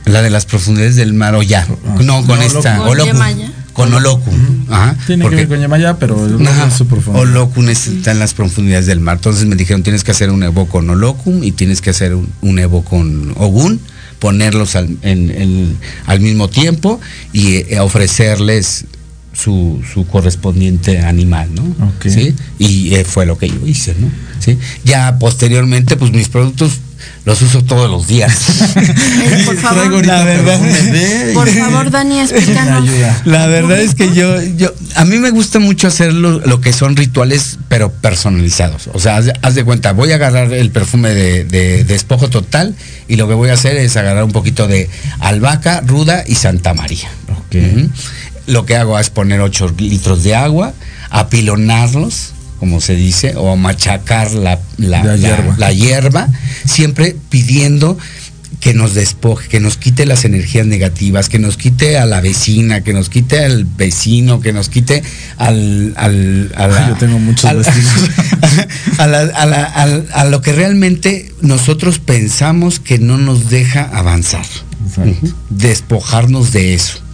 [0.05, 1.67] la de las profundidades del mar o ya
[2.01, 2.79] no con esta
[3.77, 4.67] con Olokun.
[5.07, 9.17] Tiene que ver con Yamaya, pero no su Olokun está en las profundidades del mar.
[9.17, 12.59] Entonces me dijeron, tienes que hacer un Evo con Olokun y tienes que hacer un,
[12.59, 13.79] Evo con Ogun,
[14.19, 14.97] ponerlos al,
[16.07, 17.01] al mismo tiempo
[17.35, 18.87] y eh, ofrecerles
[19.35, 21.93] su, su, correspondiente animal, ¿no?
[22.03, 22.35] ¿Sí?
[22.59, 24.09] Y eh, fue lo que yo hice, ¿no?
[24.39, 24.57] ¿Sí?
[24.87, 26.81] Ya posteriormente, pues mis productos
[27.27, 28.33] los uso todos los días.
[29.45, 30.61] por favor, la verdad,
[31.35, 32.89] por favor, Dani, explícanos.
[33.25, 36.95] La verdad es que yo, yo, a mí me gusta mucho hacer lo, que son
[36.95, 38.89] rituales, pero personalizados.
[38.93, 42.77] O sea, haz, de cuenta, voy a agarrar el perfume de, despojo total
[43.09, 46.75] y lo que voy a hacer es agarrar un poquito de albahaca, ruda y Santa
[46.75, 47.11] María.
[48.47, 50.75] Lo que hago es poner 8 litros de agua,
[51.11, 56.29] apilonarlos como se dice, o machacar la, la, hierba.
[56.65, 57.99] siempre pidiendo
[58.61, 62.83] que nos despoje, que nos quite las energías negativas, que nos quite a la vecina,
[62.83, 65.03] que nos quite al vecino, que nos quite
[65.37, 65.93] al...
[65.97, 68.11] al a Yo tengo muchos vecinos.
[68.99, 74.47] A, lo que realmente nosotros pensamos que no nos deja avanzar.
[75.51, 77.06] Despojarnos de eso.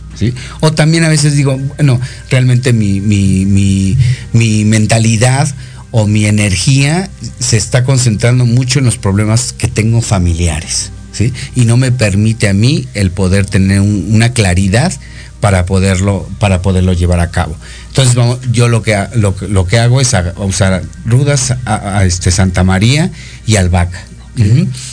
[0.60, 5.52] O también a veces digo, bueno, realmente mi, mi, mentalidad
[5.90, 11.32] o mi energía se está concentrando mucho en los problemas que tengo familiares, ¿sí?
[11.54, 14.92] Y no me permite a mí el poder tener una claridad
[15.40, 17.56] para poderlo, para poderlo llevar a cabo.
[17.88, 18.16] Entonces
[18.52, 23.10] yo lo que, lo, que hago es usar rudas a, este Santa María
[23.44, 24.04] y albahaca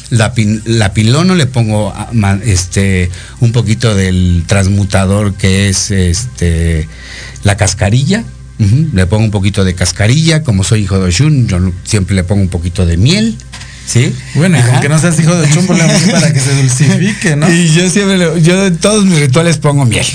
[0.09, 0.33] la,
[0.65, 1.93] la pilono le pongo
[2.43, 6.87] este un poquito del transmutador que es este
[7.43, 8.23] la cascarilla.
[8.91, 12.41] Le pongo un poquito de cascarilla, como soy hijo de Oshun, yo siempre le pongo
[12.41, 13.37] un poquito de miel.
[13.89, 14.13] ¿Sí?
[14.35, 17.49] Bueno, y aunque no seas hijo de Oshun, para que se dulcifique, ¿no?
[17.53, 20.05] Y yo siempre, yo en todos mis rituales pongo miel.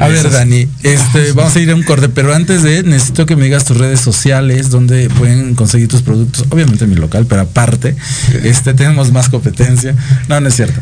[0.00, 3.36] A ver, Dani, este, vamos a ir a un corte, pero antes de, necesito que
[3.36, 7.94] me digas tus redes sociales, donde pueden conseguir tus productos, obviamente mi local, pero aparte,
[8.42, 9.94] este, tenemos más competencia.
[10.26, 10.80] No, no es cierto.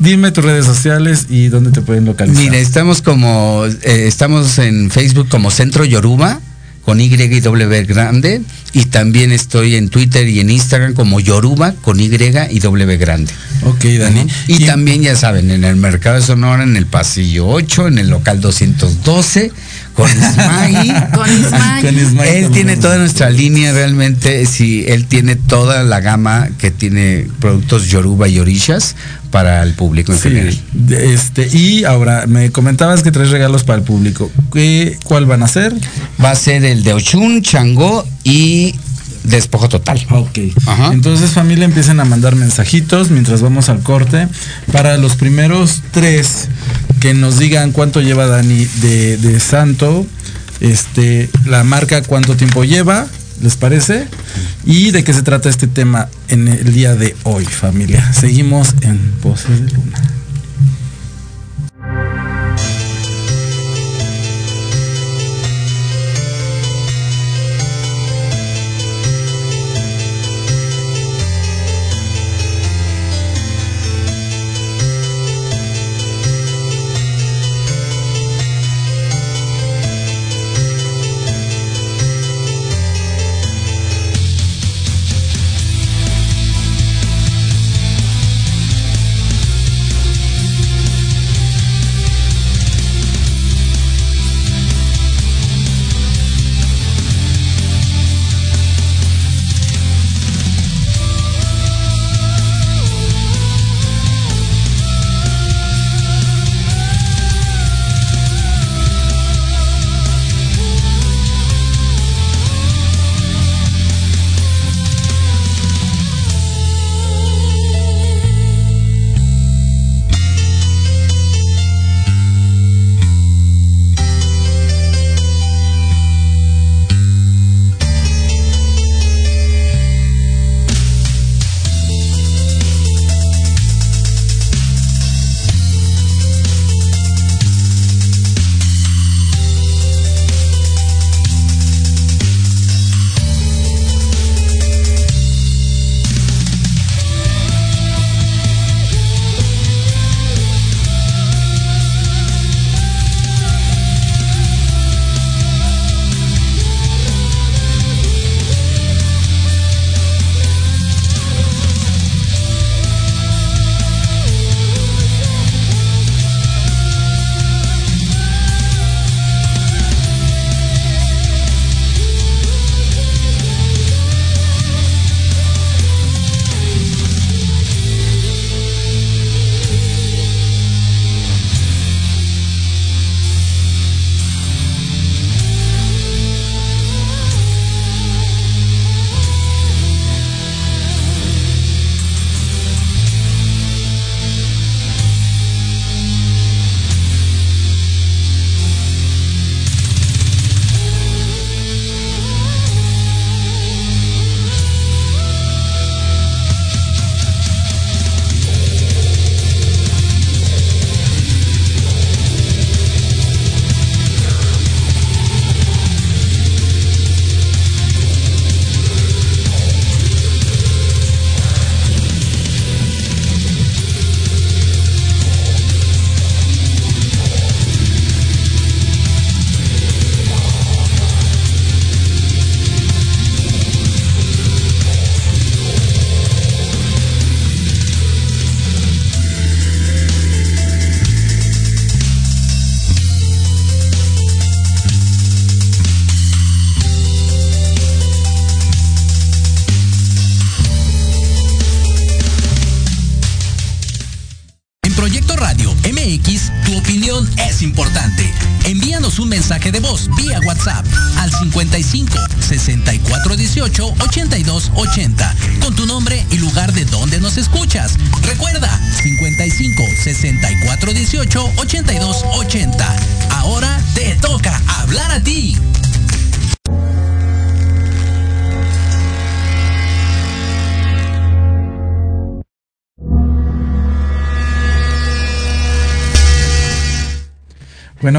[0.00, 2.42] Dime tus redes sociales y dónde te pueden localizar.
[2.42, 6.40] Mira, estamos como, eh, estamos en Facebook como Centro Yoruba
[6.86, 8.40] con Y y W grande.
[8.72, 13.32] Y también estoy en Twitter y en Instagram como Yoruba con Y y W grande.
[13.64, 14.24] Ok, Dani.
[14.46, 18.08] Y, también, ya saben, en el Mercado de Sonora, en el Pasillo 8, en el
[18.08, 19.50] local 212,
[19.94, 20.94] con Ismail.
[21.14, 22.44] con Ismail.
[22.44, 27.88] Él tiene toda nuestra línea, realmente, sí, él tiene toda la gama que tiene productos
[27.88, 28.94] Yoruba y Orishas
[29.30, 30.58] para el público en general.
[30.90, 34.30] Este, y ahora, me comentabas que tres regalos para el público.
[34.52, 35.74] ¿Qué, ¿Cuál van a ser?
[36.22, 38.74] Va a ser el de Ochun, Changó y
[39.24, 40.04] despojo total.
[40.10, 40.38] Ok.
[40.92, 44.28] Entonces familia empiecen a mandar mensajitos mientras vamos al corte.
[44.72, 46.48] Para los primeros tres
[47.00, 50.06] que nos digan cuánto lleva Dani de, de santo,
[50.60, 53.06] este, la marca cuánto tiempo lleva,
[53.42, 54.08] ¿Les parece?
[54.64, 58.12] ¿Y de qué se trata este tema en el día de hoy, familia?
[58.12, 60.15] Seguimos en Voces de Luna.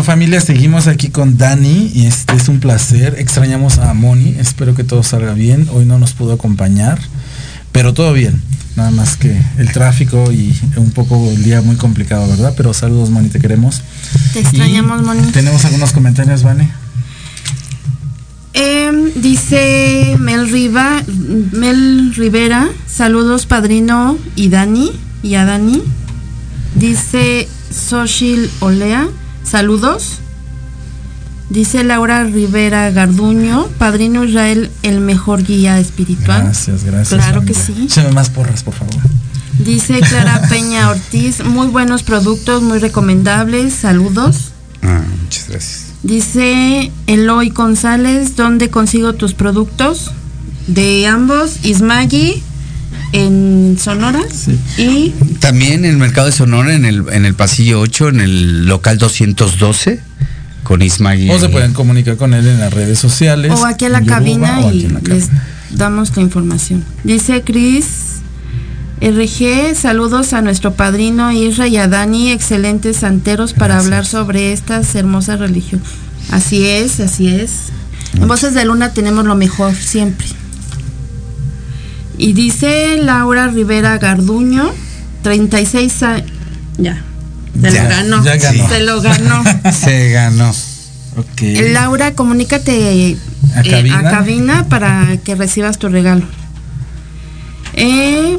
[0.08, 3.16] Familia, seguimos aquí con Dani y este es un placer.
[3.20, 5.68] Extrañamos a Moni, espero que todo salga bien.
[5.74, 6.98] Hoy no nos pudo acompañar,
[7.74, 8.42] pero todo bien.
[8.78, 12.54] Nada más que el tráfico y un poco el día muy complicado, ¿verdad?
[12.56, 13.82] Pero saludos Moni, te queremos.
[14.32, 15.30] Te extrañamos Moni.
[15.34, 16.72] Tenemos algunos comentarios, Vane.
[18.54, 21.04] Em, dice Mel, Riva,
[21.52, 24.90] Mel Rivera, saludos padrino y Dani,
[25.22, 25.82] y a Dani.
[26.76, 29.10] Dice Soshil Olea,
[29.50, 30.20] Saludos.
[31.50, 36.44] Dice Laura Rivera Garduño, Padrino Israel, el mejor guía espiritual.
[36.44, 37.24] Gracias, gracias.
[37.24, 37.86] Claro que sí.
[37.86, 38.96] Échame más porras, por favor.
[39.60, 43.74] Dice Clara Peña Ortiz, muy buenos productos, muy recomendables.
[43.74, 44.52] Saludos.
[44.84, 45.84] Ah, muchas gracias.
[46.04, 50.12] Dice Eloy González, ¿dónde consigo tus productos?
[50.68, 52.44] De ambos, Ismagi
[53.12, 54.22] en Sonora.
[54.78, 58.66] Y también en el mercado de Sonora, en el, en el pasillo 8, en el
[58.66, 60.00] local 212,
[60.64, 61.32] con Ismael.
[61.32, 63.52] O se pueden comunicar con él en las redes sociales.
[63.52, 65.30] O aquí en la cabina y les
[65.72, 66.84] damos la información.
[67.04, 67.86] Dice Cris.
[69.00, 74.96] RG, saludos a nuestro padrino Isra y a Dani, excelentes santeros para hablar sobre estas
[74.96, 75.88] hermosas religiones.
[76.32, 77.68] Así es, así es.
[78.16, 80.26] En Voces de Luna tenemos lo mejor siempre.
[82.18, 84.72] Y dice Laura Rivera Garduño,
[85.24, 86.32] 36 años.
[86.78, 87.04] Ya.
[87.62, 88.24] Se lo ganó.
[88.24, 89.44] Se lo ganó.
[89.72, 90.54] Se ganó.
[91.18, 91.72] Okay.
[91.72, 92.72] Laura, comunícate
[93.56, 94.68] ¿A, eh, ¿A, cabina?
[94.70, 96.24] para que recibas tu regalo.
[97.74, 98.38] Eh,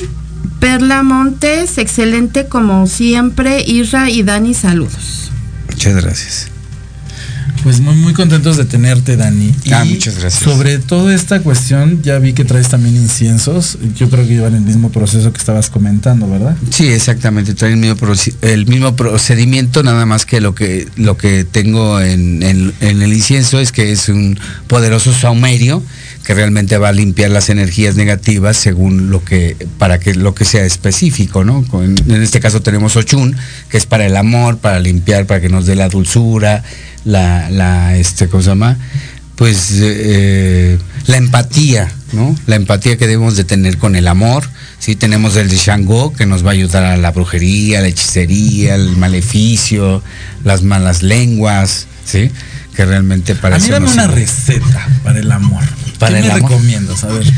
[0.61, 3.63] Perla Montes, excelente como siempre.
[3.67, 5.33] Isra y Dani, saludos.
[5.69, 6.51] Muchas gracias.
[7.63, 9.55] Pues muy muy contentos de tenerte, Dani.
[9.73, 10.43] Ah, muchas gracias.
[10.43, 13.79] Sobre toda esta cuestión, ya vi que traes también inciensos.
[13.97, 16.57] Yo creo que llevan el mismo proceso que estabas comentando, ¿verdad?
[16.71, 17.55] Sí, exactamente.
[17.55, 22.43] Traen el mismo, el mismo procedimiento, nada más que lo que lo que tengo en,
[22.81, 25.83] el incienso es que es un poderoso saumerio
[26.29, 30.45] que realmente va a limpiar las energías negativas según lo que para que lo que
[30.45, 31.65] sea específico, ¿no?
[31.83, 33.35] En, este caso tenemos Ochun,
[33.71, 36.63] que es para el amor, para limpiar, para que nos dé la dulzura
[37.07, 38.77] la, la este, ¿cómo se llama?
[39.37, 40.77] Pues eh,
[41.07, 42.37] la empatía, ¿no?
[42.47, 44.45] La empatía que debemos de tener con el amor.
[44.79, 48.75] Sí, tenemos el de Shango que nos va a ayudar a la brujería, la hechicería,
[48.75, 50.03] el maleficio,
[50.45, 52.31] las malas lenguas, ¿sí?
[52.77, 55.65] Que realmente para A mí dame una receta para el amor.
[55.99, 56.51] Para el amor.
[56.51, 57.33] recomiendo, a ver.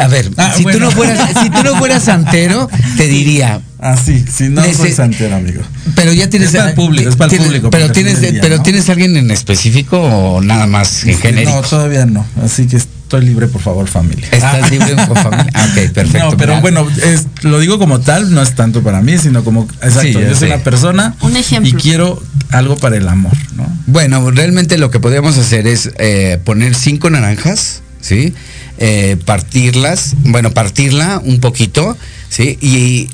[0.00, 3.60] A ver, ah, si, tú no fueras, si tú no fueras santero, te diría.
[3.80, 5.62] Ah, sí, si no soy santero, amigo.
[5.96, 6.50] Pero ya tienes.
[6.50, 7.70] Es para el público, es para el público.
[7.70, 11.62] Pero, tienes, pero ¿tienes alguien en específico o nada más en genérico?
[11.62, 12.24] No, todavía no.
[12.44, 12.78] Así que
[13.10, 14.28] estoy libre, por favor, familia.
[14.30, 15.50] ¿Estás libre por familia?
[15.52, 16.30] Ah, ok, perfecto.
[16.30, 19.66] No, pero bueno, es, lo digo como tal, no es tanto para mí, sino como.
[19.82, 21.16] Exacto, yo soy una persona.
[21.20, 21.70] Un ejemplo.
[21.70, 23.66] Y quiero algo para el amor, ¿no?
[23.86, 28.32] Bueno, realmente lo que podríamos hacer es eh, poner cinco naranjas, ¿sí?
[28.78, 31.96] Eh, partirlas, bueno, partirla un poquito,
[32.28, 32.58] ¿sí?
[32.60, 33.08] Y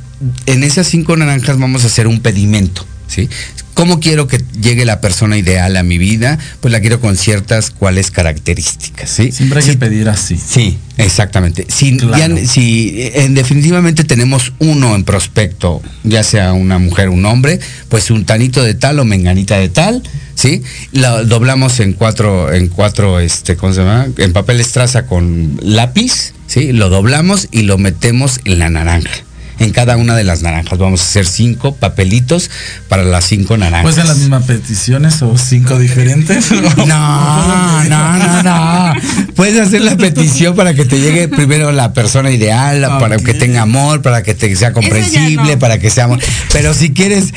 [0.45, 3.31] en esas cinco naranjas vamos a hacer un pedimento, ¿sí?
[3.77, 6.39] ¿Cómo quiero que llegue la persona ideal a mi vida?
[6.63, 9.31] Pues la quiero con ciertas cuáles características, ¿sí?
[9.33, 10.39] Siempre hay que pedir así.
[10.39, 11.67] Sí, exactamente.
[11.69, 11.99] Si,
[12.47, 17.61] si en definitivamente tenemos uno en prospecto, ya sea una mujer o un hombre,
[17.91, 20.03] pues un tanito de tal o menganita de tal,
[20.35, 20.63] ¿sí?
[20.93, 24.07] Lo doblamos en cuatro, en cuatro, este, ¿cómo se llama?
[24.17, 26.73] En papel estraza con lápiz, ¿sí?
[26.73, 29.11] Lo doblamos y lo metemos en la naranja.
[29.59, 32.51] En cada una de las naranjas vamos a hacer cinco papelitos
[32.89, 33.83] para las cinco naranjas.
[33.83, 36.51] ¿Pues en las mismas peticiones o cinco diferentes?
[36.87, 38.95] No, no, no, no.
[39.35, 43.63] Puedes hacer la petición para que te llegue primero la persona ideal, para que tenga
[43.63, 46.09] amor, para que te sea comprensible, para que sea
[46.53, 47.33] Pero si quieres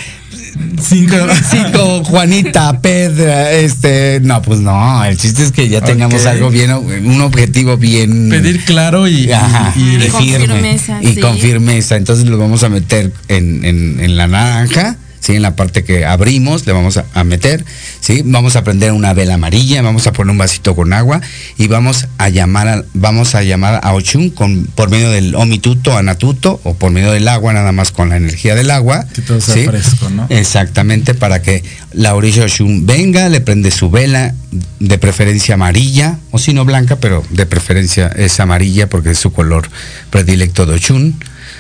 [0.82, 1.16] Cinco.
[1.50, 6.72] Cinco, Juanita, Pedra, este, no, pues no, el chiste es que ya tengamos algo bien,
[6.72, 8.30] un objetivo bien.
[8.30, 9.30] Pedir claro y,
[9.76, 11.00] y, con firmeza.
[11.02, 11.96] Y con firmeza.
[11.96, 15.36] Entonces lo vamos a meter en, en, la naranja, ¿sí?
[15.36, 17.64] En la parte que abrimos le vamos a, meter,
[18.00, 18.22] ¿sí?
[18.26, 21.22] Vamos a prender una vela amarilla, vamos a poner un vasito con agua
[21.58, 25.98] y vamos a llamar a, vamos a llamar a Ochun con, por medio del omituto,
[25.98, 29.06] anatuto o por medio del agua, nada más con la energía del agua.
[29.14, 30.28] Que todo sea fresco, ¿no?
[30.30, 31.64] Exactamente, para que
[31.94, 34.34] la orilla Ochun venga, le prende su vela,
[34.80, 39.32] de preferencia amarilla, o si no blanca, pero de preferencia es amarilla porque es su
[39.32, 39.70] color
[40.10, 41.16] predilecto de Ochun,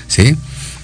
[0.07, 0.35] ¿sí?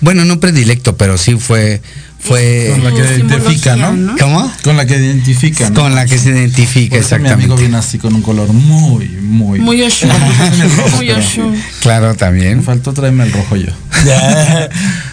[0.01, 1.81] Bueno, no predilecto, pero sí fue
[2.25, 4.15] fue con la que identifica, ¿no?
[4.19, 4.51] ¿Cómo?
[4.63, 7.37] Con la que identifica, Con la que se identifica, exactamente.
[7.37, 9.59] Mi amigo viene así con un color muy, muy.
[9.59, 10.09] Muy oshun.
[10.95, 11.55] muy oshun.
[11.81, 12.57] Claro, también.
[12.57, 13.71] Me faltó traerme el rojo yo.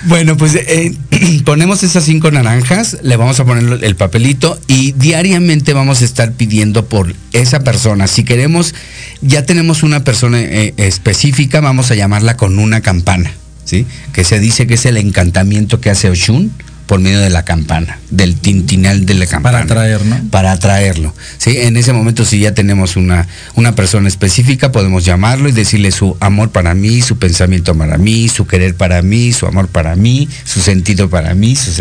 [0.05, 0.95] bueno, pues eh,
[1.45, 6.33] ponemos esas cinco naranjas, le vamos a poner el papelito y diariamente vamos a estar
[6.33, 8.07] pidiendo por esa persona.
[8.07, 8.75] Si queremos,
[9.21, 13.33] ya tenemos una persona eh, específica, vamos a llamarla con una campana,
[13.65, 13.87] ¿sí?
[14.13, 16.53] Que se dice que es el encantamiento que hace Oshun
[16.87, 19.59] por medio de la campana, del tintinal de la campana.
[19.59, 20.20] Para atraer, ¿no?
[20.30, 21.14] Para atraerlo.
[21.39, 21.57] ¿sí?
[21.59, 26.16] En ese momento, si ya tenemos una, una persona específica, podemos llamarlo y decirle su
[26.20, 30.28] amor para mí, su pensamiento para mí, su querer para mí, su amor para mí,
[30.45, 31.72] su sentido para mí, su,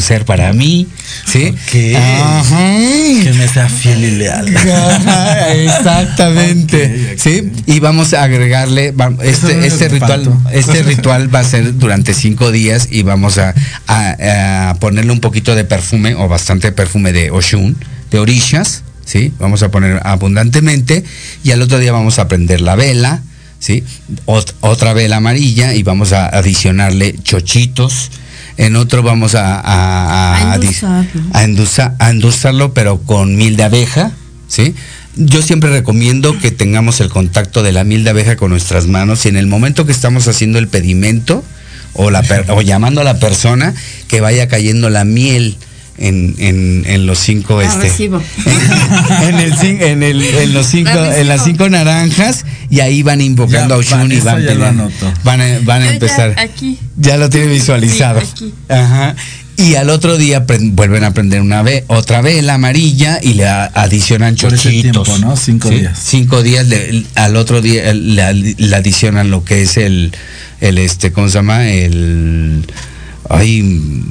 [0.00, 0.86] ser, para mí.
[1.26, 1.54] ¿sí?
[1.70, 4.48] Que me sea fiel y leal.
[5.54, 7.16] Exactamente.
[7.18, 7.50] ¿sí?
[7.66, 12.88] Y vamos a agregarle, este, este ritual, este ritual va a ser durante cinco días
[12.90, 13.54] y vamos a
[14.80, 17.76] ponerle un poquito de perfume o bastante perfume de Oshun,
[18.10, 19.32] de orillas, ¿sí?
[19.38, 21.04] Vamos a poner abundantemente
[21.42, 23.22] y al otro día vamos a prender la vela,
[23.58, 23.84] ¿sí?
[24.24, 28.10] otra vela amarilla y vamos a adicionarle chochitos.
[28.56, 30.58] En otro vamos a, a,
[31.32, 34.12] a, endulzarlo, pero con miel de abeja,
[34.48, 34.74] ¿sí?
[35.16, 39.24] Yo siempre recomiendo que tengamos el contacto de la miel de abeja con nuestras manos
[39.24, 41.42] y en el momento que estamos haciendo el pedimento,
[41.94, 43.74] o, la o llamando a la persona
[44.08, 45.56] que vaya cayendo la miel
[45.98, 48.04] en, en, en los cinco ah, este
[49.22, 53.74] en, el, en, el, en los cinco en las cinco naranjas y ahí van invocando
[53.74, 54.44] a Oshun y van,
[55.22, 56.78] van, a, van a empezar ya, aquí.
[56.96, 58.22] ya lo tiene visualizado.
[58.68, 59.14] Ajá.
[59.60, 63.46] Y al otro día vuelven a prender una vez otra vez la amarilla y le
[63.46, 65.36] adicionan chochitos tiempo, ¿no?
[65.36, 66.66] cinco días cinco días
[67.14, 70.12] al otro día le, le adicionan lo que es el
[70.60, 71.68] el este, ¿cómo se llama?
[71.68, 72.66] El
[73.28, 74.04] ay,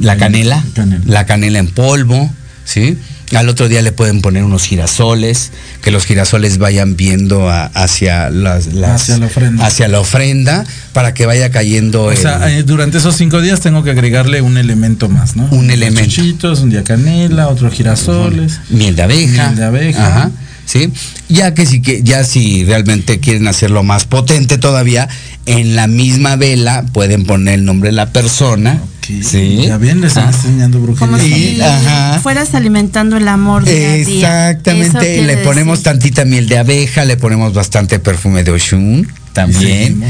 [0.00, 0.64] la canela,
[1.06, 2.30] la canela en polvo,
[2.64, 2.96] ¿sí?
[3.34, 8.68] Al otro día le pueden poner unos girasoles, que los girasoles vayan viendo hacia las,
[8.68, 9.66] hacia, la ofrenda.
[9.66, 12.04] hacia la ofrenda para que vaya cayendo.
[12.04, 15.46] O sea, eh, durante esos cinco días tengo que agregarle un elemento más, ¿no?
[15.50, 16.10] Un elemento.
[16.10, 18.60] Chichitos, un día canela, otro girasoles.
[18.68, 19.46] Miel de abeja.
[19.46, 20.06] Miel de abeja.
[20.06, 20.30] Ajá.
[20.64, 20.92] ¿Sí?
[21.28, 25.08] Ya que si que ya si realmente quieren hacerlo más potente todavía,
[25.46, 28.80] en la misma vela pueden poner el nombre de la persona.
[29.02, 29.66] Sí.
[29.66, 31.06] Ya bien, les están enseñando brujería.
[31.06, 35.22] Como si fueras alimentando el amor día Exactamente.
[35.22, 40.02] Le ponemos tantita miel de abeja, le ponemos bastante perfume de Oshun también.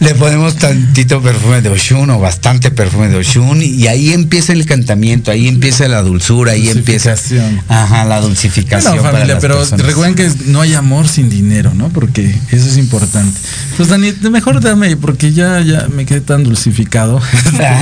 [0.00, 4.62] Le ponemos tantito perfume de Oshun o bastante perfume de Oshun y ahí empieza el
[4.62, 7.14] encantamiento, ahí empieza la dulzura, ahí empieza
[7.68, 8.96] ajá, la dulcificación.
[8.96, 11.88] No, familia, pero recuerden que no hay amor sin dinero, ¿no?
[11.88, 13.38] Porque eso es importante.
[13.76, 17.20] Pues Dani, mejor dame, porque ya, ya me quedé tan dulcificado.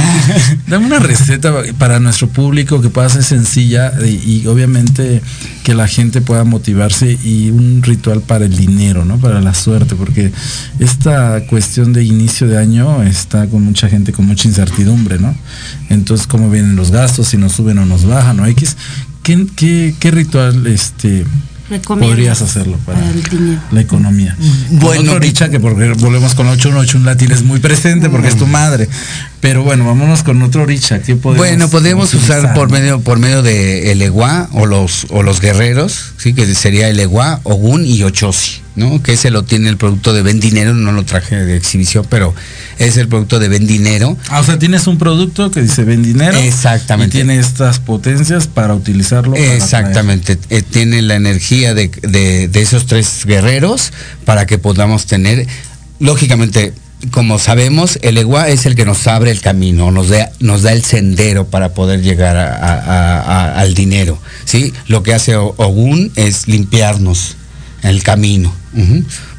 [0.67, 5.23] dame una receta para nuestro público que pueda ser sencilla y, y obviamente
[5.65, 9.19] que la gente pueda motivarse y un ritual para el dinero, ¿no?
[9.19, 10.33] Para la suerte, porque
[10.79, 15.35] esta cuestión de inicio de año está con mucha gente con mucha incertidumbre, ¿no?
[15.89, 17.29] Entonces, ¿cómo vienen los gastos?
[17.29, 18.77] Si nos suben o nos bajan o X.
[19.23, 21.27] ¿Qué, qué, qué ritual este,
[21.87, 22.99] podrías hacerlo para,
[23.71, 24.37] la economía.
[24.71, 28.47] Bueno, dicha que porque volvemos con 818 un latín es muy presente porque es tu
[28.47, 28.89] madre.
[29.41, 31.01] Pero bueno, vámonos con otro richa.
[31.23, 36.13] bueno, podemos usar por medio por medio de el eguá o los o los guerreros,
[36.17, 38.63] sí, que sería el eguá, ogun y ochosi.
[38.79, 39.03] ¿no?
[39.03, 42.33] Que ese lo tiene el producto de Ven Dinero, no lo traje de exhibición, pero
[42.79, 44.17] es el producto de Ven Dinero.
[44.29, 46.39] Ah, o sea, tienes un producto que dice Ven Dinero.
[46.39, 47.17] Exactamente.
[47.17, 49.35] Y tiene estas potencias para utilizarlo.
[49.35, 50.39] Exactamente.
[50.49, 53.93] Eh, tiene la energía de, de, esos tres guerreros
[54.25, 55.47] para que podamos tener,
[55.99, 56.73] lógicamente,
[57.11, 60.73] como sabemos, el Eguá es el que nos abre el camino, nos da, nos da
[60.73, 64.19] el sendero para poder llegar al dinero.
[64.45, 64.73] ¿sí?
[64.89, 67.37] Lo que hace Ogún es limpiarnos
[67.83, 68.53] el camino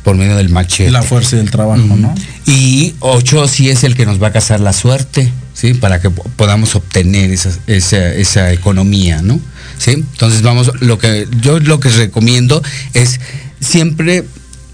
[0.04, 0.92] por medio del machete.
[0.92, 2.16] La fuerza del trabajo, ¿no?
[2.46, 5.74] Y ocho sí es el que nos va a casar la suerte, ¿sí?
[5.74, 9.40] Para que podamos obtener esa, esa, economía, ¿no?
[9.78, 9.92] ¿Sí?
[9.92, 12.62] Entonces vamos, lo que yo lo que recomiendo
[12.94, 13.20] es
[13.60, 14.26] siempre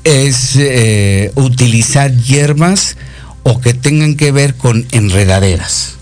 [0.06, 2.96] es eh, utilizar hierbas
[3.44, 5.96] o que tengan que ver con enredaderas.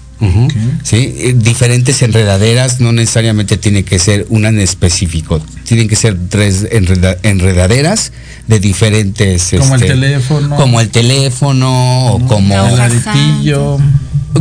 [0.83, 1.15] ¿sí?
[1.17, 6.67] Eh, diferentes enredaderas, no necesariamente tiene que ser una en específico, tienen que ser tres
[6.71, 8.11] enredaderas
[8.47, 9.51] de diferentes...
[9.57, 10.55] Como el este, teléfono.
[10.55, 12.55] Como el teléfono, o como...
[12.67, 13.77] El aretillo.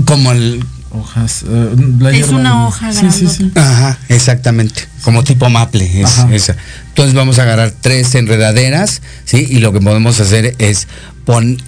[0.05, 0.65] Como el...
[0.95, 1.45] Hojas.
[1.49, 3.51] Eh, es una hoja sí, sí, sí.
[3.55, 4.83] Ajá, exactamente.
[5.03, 6.57] Como tipo maple, esa.
[6.89, 9.47] Entonces vamos a agarrar tres enredaderas, ¿sí?
[9.49, 10.89] Y lo que podemos hacer es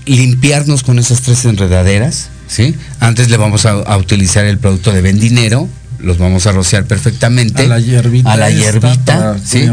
[0.04, 2.74] limpiarnos con esas tres enredaderas, ¿sí?
[3.00, 5.68] Antes le vamos a, utilizar el producto de vendinero,
[6.00, 7.62] los vamos a rociar perfectamente.
[7.62, 8.32] A la hierbita.
[8.32, 9.66] A la hierbita, ¿sí?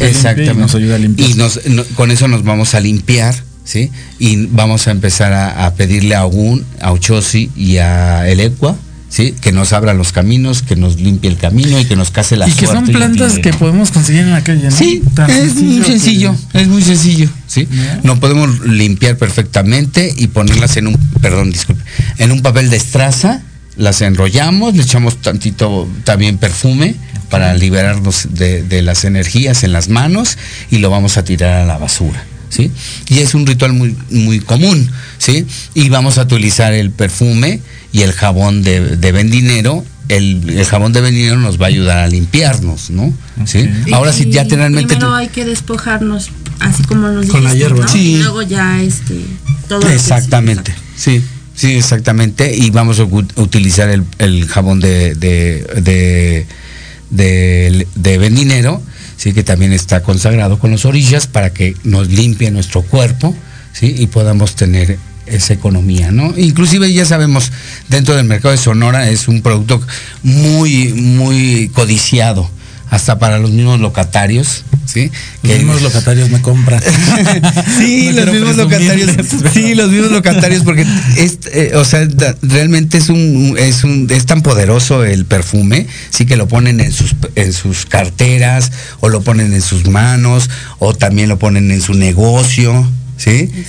[0.00, 1.22] Exactamente.
[1.22, 1.60] Y nos
[1.94, 3.34] con eso nos vamos a limpiar,
[3.68, 3.90] ¿sí?
[4.18, 8.74] Y vamos a empezar a, pedirle a Ogun, a Uchosi y a Elecua,
[9.10, 9.34] ¿sí?
[9.42, 12.48] Que nos abra los caminos, que nos limpie el camino y que nos case la
[12.48, 14.70] Y que son plantas que podemos conseguir en la calle, ¿no?
[14.70, 17.68] Sí, es muy sencillo, es muy sencillo, ¿sí?
[18.04, 21.82] No podemos limpiar perfectamente y ponerlas en un, perdón, disculpe,
[22.16, 23.42] en un papel de estraza,
[23.76, 26.96] las enrollamos, le echamos tantito también perfume
[27.28, 30.38] para liberarnos de, de las energías en las manos
[30.70, 32.24] y lo vamos a tirar a la basura.
[32.48, 32.70] ¿Sí?
[33.08, 35.46] Y es un ritual muy, muy común, ¿sí?
[35.74, 37.60] Y vamos a utilizar el perfume
[37.92, 42.06] y el jabón de, de vendinero el, jabón de vendinero nos va a ayudar a
[42.08, 43.12] limpiarnos, ¿no?
[43.44, 43.68] ¿Sí?
[43.92, 44.94] Ahora sí, ya realmente...
[44.94, 46.30] Primero hay que despojarnos,
[46.60, 47.86] así como nos Con la hierba.
[47.88, 48.14] Sí.
[48.14, 49.20] Y luego ya, este,
[49.68, 51.22] todo Exactamente, sí,
[51.54, 52.54] sí, exactamente.
[52.56, 56.46] Y vamos a utilizar el, jabón de, de,
[57.10, 58.82] de, de, vendinero,
[59.18, 63.36] sí, que también está consagrado con las orillas para que nos limpie nuestro cuerpo,
[63.74, 66.32] sí, y podamos tener esa economía, ¿no?
[66.38, 67.52] Inclusive ya sabemos,
[67.88, 69.82] dentro del mercado de Sonora es un producto
[70.22, 72.50] muy, muy codiciado,
[72.90, 75.10] hasta para los mismos locatarios, ¿sí?
[75.42, 76.82] Los mismos locatarios me compran.
[77.78, 79.10] sí, los mismos locatarios,
[79.52, 80.86] sí, los mismos locatarios, porque
[81.16, 82.08] es, eh, o sea,
[82.42, 86.92] realmente es un, es un, es tan poderoso el perfume, sí que lo ponen en
[86.92, 91.80] sus, en sus carteras, o lo ponen en sus manos, o también lo ponen en
[91.80, 93.30] su negocio, ¿sí?
[93.30, 93.64] Eh,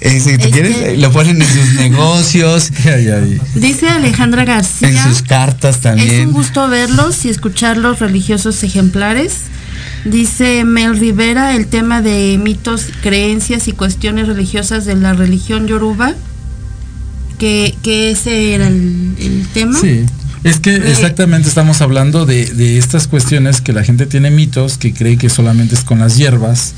[0.00, 2.70] si quieres, lo ponen en sus negocios.
[3.54, 4.88] Dice Alejandra García.
[4.88, 6.10] En sus cartas también.
[6.10, 9.34] Es un gusto verlos y escuchar los religiosos ejemplares.
[10.04, 16.14] Dice Mel Rivera el tema de mitos, creencias y cuestiones religiosas de la religión yoruba.
[17.38, 19.78] Que, que ese era el, tema.
[19.78, 20.04] Sí.
[20.42, 24.76] Es que eh, exactamente estamos hablando de, de estas cuestiones que la gente tiene mitos,
[24.76, 26.74] que cree que solamente es con las hierbas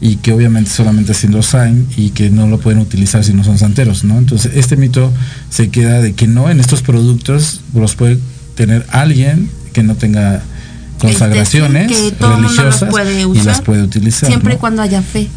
[0.00, 3.58] y que obviamente solamente haciendo sign y que no lo pueden utilizar si no son
[3.58, 4.18] santeros, ¿no?
[4.18, 5.12] Entonces este mito
[5.50, 8.18] se queda de que no, en estos productos los puede
[8.54, 10.42] tener alguien que no tenga
[10.98, 12.94] consagraciones religiosas
[13.34, 14.28] y las puede utilizar.
[14.28, 15.28] Siempre y cuando haya fe.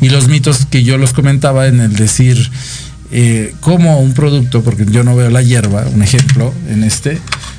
[0.00, 2.50] Y los mitos que yo los comentaba en el decir
[3.14, 7.18] eh, como un producto, porque yo no veo la hierba, un ejemplo en este,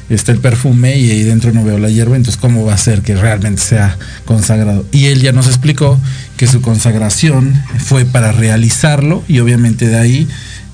[0.10, 3.04] está el perfume y ahí dentro no veo la hierba, entonces cómo va a ser
[3.04, 3.95] que realmente sea
[4.26, 4.84] consagrado.
[4.91, 5.99] Y él ya nos explicó
[6.38, 10.28] que su consagración fue para realizarlo y obviamente de ahí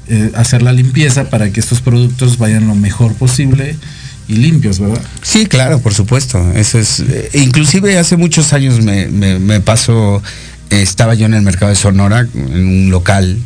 [0.08, 3.76] eh, hacer la limpieza para que estos productos vayan lo mejor posible
[4.30, 5.02] y limpios, ¿verdad?
[5.22, 6.54] Sí, claro, por supuesto.
[6.54, 7.02] Eso es.
[7.02, 10.24] Eh, inclusive hace muchos años me, me, pasó,
[10.70, 13.40] estaba yo en el mercado de Sonora, en un local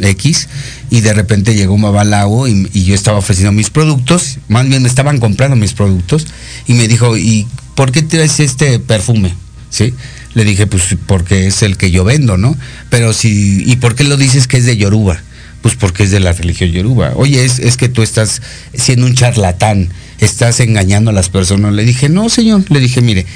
[0.00, 0.48] X,
[0.90, 5.18] y de repente llegó un y, yo estaba ofreciendo mis productos, más bien me estaban
[5.18, 6.26] comprando mis productos,
[6.66, 9.34] y me dijo, ¿y por qué traes este perfume?
[9.70, 9.94] ¿Sí?
[10.34, 12.56] Le dije, pues porque es el que yo vendo, ¿no?
[12.90, 15.20] Pero si, ¿y por qué lo dices que es de Yoruba?
[15.62, 17.12] Pues porque es de la religión Yoruba.
[17.16, 18.40] Oye, es, es que tú estás
[18.74, 19.88] siendo un charlatán,
[20.20, 21.72] estás engañando a las personas.
[21.74, 22.70] Le dije, no, señor.
[22.70, 23.26] Le dije, mire,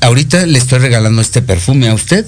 [0.00, 2.24] ahorita le estoy regalando este perfume a usted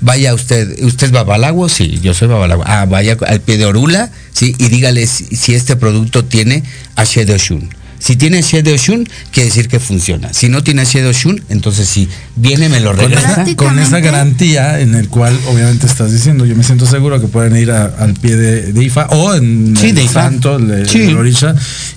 [0.00, 1.68] Vaya usted, ¿usted es Babalago?
[1.68, 2.62] Sí, yo soy Babalago.
[2.66, 4.54] Ah, vaya al pie de Orula, ¿sí?
[4.58, 6.62] Y dígale si, este producto tiene
[6.96, 7.68] Ashe Oshun.
[7.98, 10.32] Si tiene Shadow Shun, quiere decir que funciona.
[10.32, 13.44] Si no tiene Shadow Shun, entonces si viene me lo regresa.
[13.56, 17.56] Con esa, garantía en el cual obviamente estás diciendo, yo me siento seguro que pueden
[17.56, 20.86] ir al pie de, IFA o en el santo, de,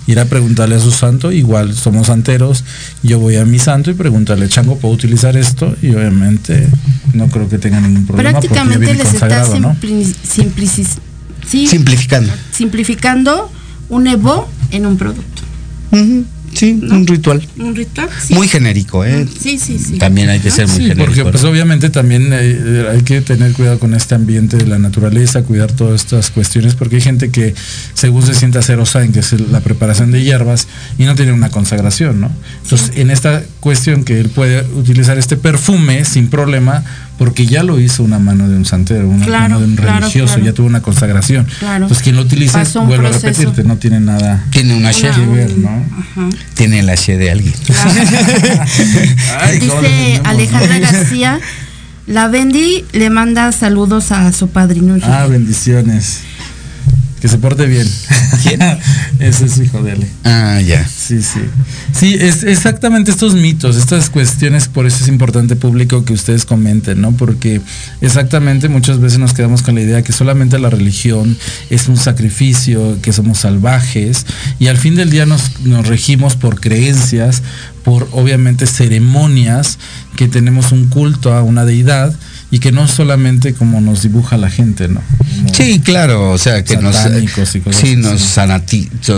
[0.07, 2.63] ir a preguntarle a su santo, igual somos santeros,
[3.03, 5.75] yo voy a mi santo y preguntarle, Chango, ¿puedo utilizar esto?
[5.81, 6.67] Y obviamente
[7.13, 8.31] no creo que tenga ningún problema.
[8.31, 9.45] Prácticamente les está
[11.69, 12.33] simplificando.
[12.51, 13.51] Simplificando
[13.89, 15.30] un Evo en un producto.
[16.53, 17.41] Sí, un ritual.
[17.57, 18.09] Un ritual.
[18.31, 19.25] Muy genérico, ¿eh?
[19.39, 19.97] Sí, sí, sí.
[19.97, 21.05] También hay que ser muy genérico.
[21.05, 25.43] Porque pues obviamente también eh, hay, que tener cuidado con este ambiente de la naturaleza,
[25.43, 27.55] cuidar todas estas cuestiones, porque hay gente que
[27.93, 30.67] según se siente hacer osain, que es la preparación de hierbas,
[30.97, 32.31] y no tiene una consagración, ¿no?
[32.63, 36.83] Entonces, en esta cuestión que él puede utilizar este perfume sin problema,
[37.21, 40.53] porque ya lo hizo una mano de un santero, una mano de un religioso, ya
[40.53, 41.45] tuvo una consagración.
[41.61, 45.69] Entonces quien lo utilice, vuelvo a repetirte, no tiene nada tiene una que ver, ¿no?
[46.55, 47.53] Tiene la she de alguien.
[49.59, 51.39] Dice Alejandra García,
[52.07, 54.97] la Bendy le manda saludos a su padrino.
[55.03, 56.21] Ah, bendiciones.
[57.21, 57.87] Que se porte bien.
[58.43, 58.59] ¿Quién?
[59.19, 60.07] Ese es hijo de él.
[60.23, 60.87] Ah, ya.
[60.87, 61.41] Sí, sí.
[61.93, 66.99] Sí, es exactamente estos mitos, estas cuestiones, por eso es importante público que ustedes comenten,
[66.99, 67.11] ¿no?
[67.11, 67.61] Porque
[68.01, 71.37] exactamente muchas veces nos quedamos con la idea que solamente la religión
[71.69, 74.25] es un sacrificio, que somos salvajes,
[74.57, 77.43] y al fin del día nos, nos regimos por creencias,
[77.83, 79.77] por obviamente ceremonias,
[80.15, 82.15] que tenemos un culto a una deidad,
[82.51, 85.01] y que no solamente como nos dibuja la gente, ¿no?
[85.53, 86.97] sí, claro, o sea, que nos,
[87.71, 88.37] sí, nos,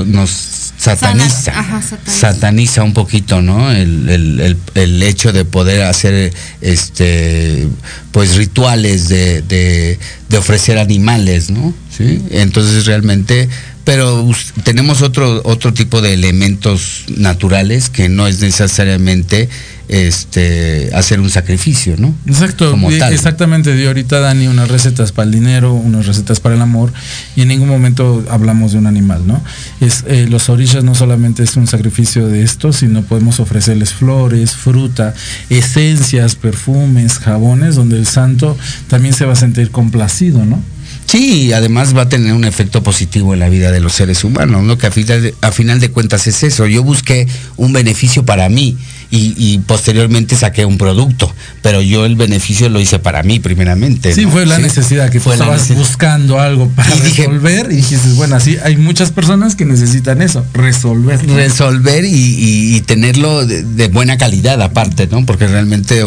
[0.06, 0.30] nos
[0.78, 3.72] sataniza, sataniza, un poquito, ¿no?
[3.72, 4.58] El,
[5.04, 7.68] hecho de poder hacer este
[8.12, 11.74] pues rituales de, de, de ofrecer animales, ¿no?
[11.96, 12.22] ¿Sí?
[12.30, 13.50] Entonces realmente
[13.84, 14.30] pero
[14.64, 19.50] tenemos otro otro tipo de elementos naturales que no es necesariamente
[19.90, 22.14] este hacer un sacrificio, ¿no?
[22.26, 22.76] Exacto,
[23.12, 23.76] exactamente.
[23.76, 26.92] Dio ahorita Dani unas recetas para el dinero, unas recetas para el amor,
[27.36, 29.44] y en ningún momento hablamos de un animal, ¿no?
[29.82, 34.52] Es, eh, los orillas no solamente es un sacrificio de esto, sino podemos ofrecerles flores,
[34.52, 35.14] fruta,
[35.50, 38.58] esencias, perfumes, jabones, donde el santo
[38.88, 40.62] también se va a sentir complacido, ¿no?
[41.06, 44.64] Sí, además va a tener un efecto positivo en la vida de los seres humanos,
[44.64, 44.78] ¿no?
[44.78, 46.66] Que a final, a final de cuentas es eso.
[46.66, 47.28] Yo busqué
[47.58, 48.78] un beneficio para mí
[49.16, 54.14] y, posteriormente saqué un producto, pero yo el beneficio lo hice para mí primeramente.
[54.14, 58.58] Sí, fue la necesidad que fue estabas buscando algo para resolver y dijiste, bueno, sí,
[58.64, 61.24] hay muchas personas que necesitan eso, resolver.
[61.28, 65.26] Resolver y, tenerlo de, buena calidad aparte, ¿no?
[65.26, 66.04] Porque realmente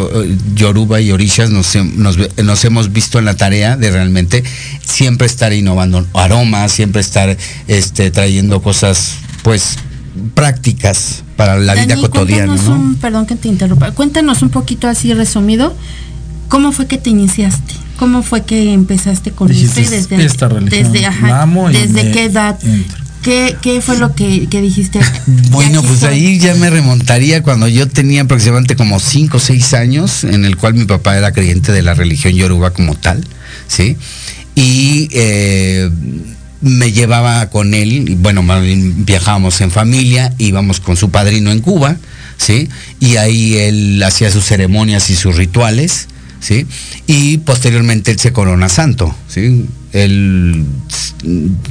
[0.56, 4.42] Yoruba y Orishas nos, nos, hemos visto en la tarea de realmente
[4.84, 7.36] siempre estar innovando aromas, siempre estar
[7.68, 9.76] este, trayendo cosas, pues,
[10.34, 12.54] prácticas para la vida cotidiana.
[12.54, 13.92] Un, perdón que te interrumpa.
[13.92, 15.74] Cuéntanos un poquito así resumido,
[16.48, 17.74] ¿cómo fue que te iniciaste?
[17.98, 19.80] ¿Cómo fue que empezaste con esto?
[19.80, 20.92] Desde, esta religión.
[20.92, 22.58] Desde, ¿desde qué edad?
[23.22, 25.00] ¿Qué, ¿Qué, fue lo que, dijiste?
[25.50, 30.24] Bueno, pues ahí ya me remontaría cuando yo tenía aproximadamente como 5 o 6 años,
[30.24, 33.26] en el cual mi papá era creyente de la religión yoruba como tal,
[33.66, 33.96] ¿sí?
[34.54, 35.90] Y eh,
[36.60, 38.44] me llevaba con él, bueno,
[39.04, 41.96] viajábamos en familia, íbamos con su padrino en Cuba,
[42.38, 42.68] ¿sí?
[43.00, 46.08] Y ahí él hacía sus ceremonias y sus rituales,
[46.40, 46.66] ¿sí?
[47.06, 49.66] Y posteriormente él se corona santo, ¿sí?
[49.92, 50.64] Él,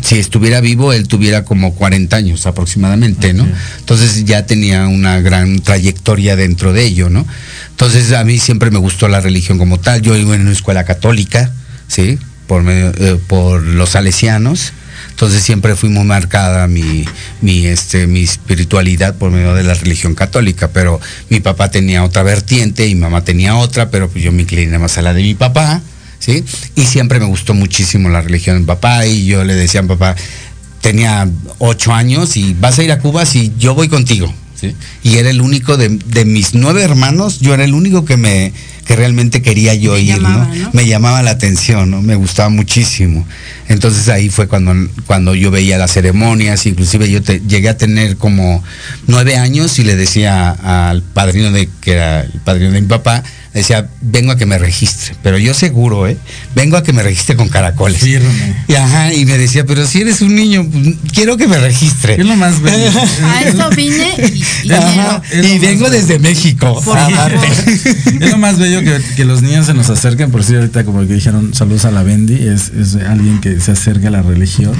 [0.02, 3.48] si estuviera vivo, él tuviera como 40 años aproximadamente, ¿no?
[3.80, 7.26] Entonces ya tenía una gran trayectoria dentro de ello, ¿no?
[7.72, 10.02] Entonces a mí siempre me gustó la religión como tal.
[10.02, 11.52] Yo iba en una escuela católica,
[11.88, 12.18] ¿sí?
[12.48, 14.74] Por, medio, eh, por los salesianos,
[15.16, 17.06] entonces siempre fui muy marcada mi,
[17.42, 22.22] mi, este, mi espiritualidad por medio de la religión católica, pero mi papá tenía otra
[22.22, 25.34] vertiente y mamá tenía otra, pero pues yo me incliné más a la de mi
[25.34, 25.82] papá,
[26.20, 26.44] ¿sí?
[26.76, 29.84] Y siempre me gustó muchísimo la religión de mi papá y yo le decía a
[29.84, 30.18] mi papá,
[30.82, 31.30] tenía
[31.60, 34.76] ocho años y vas a ir a Cuba si yo voy contigo, ¿sí?
[35.02, 38.52] Y era el único de, de mis nueve hermanos, yo era el único que me
[38.86, 40.50] que realmente quería yo ir, ¿no?
[40.74, 42.02] Me llamaba la atención, ¿no?
[42.02, 43.26] Me gustaba muchísimo.
[43.68, 44.74] Entonces ahí fue cuando,
[45.08, 48.64] cuando yo veía las ceremonias, inclusive yo llegué a tener como
[49.08, 53.24] nueve años y le decía al padrino de, que era el padrino de mi papá,
[53.60, 56.18] decía, vengo a que me registre, pero yo seguro, ¿eh?
[56.56, 58.06] Vengo a que me registre con caracoles.
[58.06, 62.16] Y, ajá, y me decía, pero si eres un niño, pues, quiero que me registre.
[62.16, 62.92] Es lo más bello.
[63.24, 64.14] a eso vine
[64.64, 66.82] y, vengo desde México.
[68.22, 71.14] es lo más bello que, los niños se nos acerquen, por si ahorita como que
[71.14, 72.72] dijeron, saludos a la Bendy, es,
[73.08, 74.74] alguien que se acerca a la religión.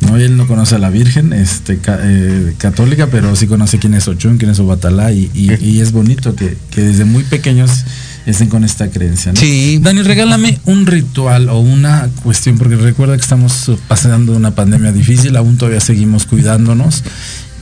[0.00, 0.16] ¿no?
[0.16, 4.38] Él no conoce a la Virgen este, eh, católica, pero sí conoce quién es Ochun,
[4.38, 7.84] quién es Obatalá, y, y, es bonito que, desde muy pequeños
[8.26, 9.32] estén con esta creencia.
[9.36, 9.78] Sí.
[9.80, 15.36] Dani, regálame un ritual o una cuestión, porque recuerda que estamos pasando una pandemia difícil,
[15.36, 17.04] aún todavía seguimos cuidándonos.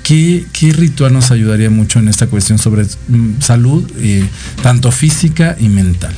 [0.04, 4.24] ¿Qué, ritual nos ayudaría mucho en esta cuestión sobre mm, salud, eh,
[4.62, 6.14] tanto física y mental?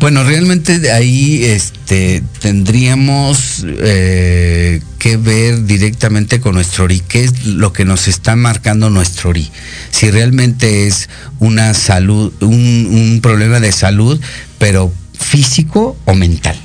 [0.00, 7.46] Bueno, realmente de ahí este, tendríamos eh, que ver directamente con nuestro ORI, qué es
[7.46, 9.50] lo que nos está marcando nuestro ORI.
[9.90, 14.20] Si realmente es una salud, un, problema de salud,
[14.58, 16.56] pero físico o mental.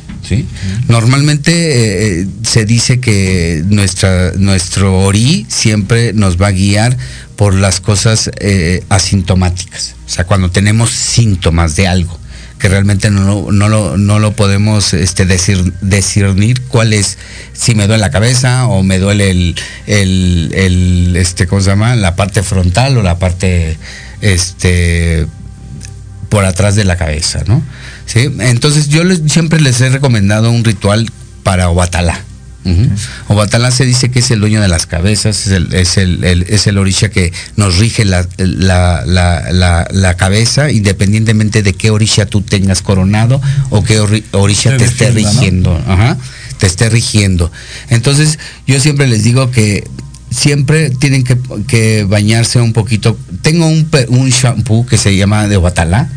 [0.88, 6.98] Normalmente eh, se dice que nuestra, nuestro ORI siempre nos va a guiar
[7.36, 12.22] por las cosas eh, asintomáticas, o sea, cuando tenemos síntomas de algo
[12.62, 17.18] que realmente no, no, lo, no lo podemos este, decir, discernir cuál es,
[17.54, 19.56] si me duele la cabeza o me duele el,
[19.88, 21.96] el, el, este, ¿cómo se llama?
[21.96, 23.78] La parte frontal o la parte,
[24.22, 25.26] este,
[26.30, 27.64] por atrás de la cabeza, ¿no?
[28.12, 28.30] ¿Sí?
[28.40, 31.10] Entonces yo les, siempre les he recomendado un ritual
[31.44, 32.26] para Obatalá.
[33.28, 36.68] Obatalá se dice que es el dueño de las cabezas, es el, es el, es
[36.68, 43.42] el orisha que nos rige la, la, cabeza, independientemente de qué orisha tú tengas coronado
[43.70, 44.00] o qué
[44.32, 45.80] orisha te, esté rigiendo.
[46.60, 47.52] te esté rigiendo.
[47.90, 48.38] Entonces,
[48.68, 49.88] yo siempre les digo que
[50.30, 53.18] siempre tienen que, bañarse un poquito.
[53.42, 56.10] Tengo un, un shampoo que se llama de Obatalá.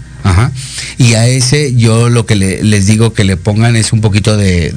[0.96, 4.72] Y a ese yo lo que les digo que le pongan es un poquito de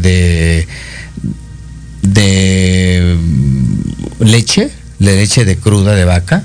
[2.02, 3.18] de
[4.20, 4.70] leche,
[5.00, 6.44] de leche de cruda de vaca,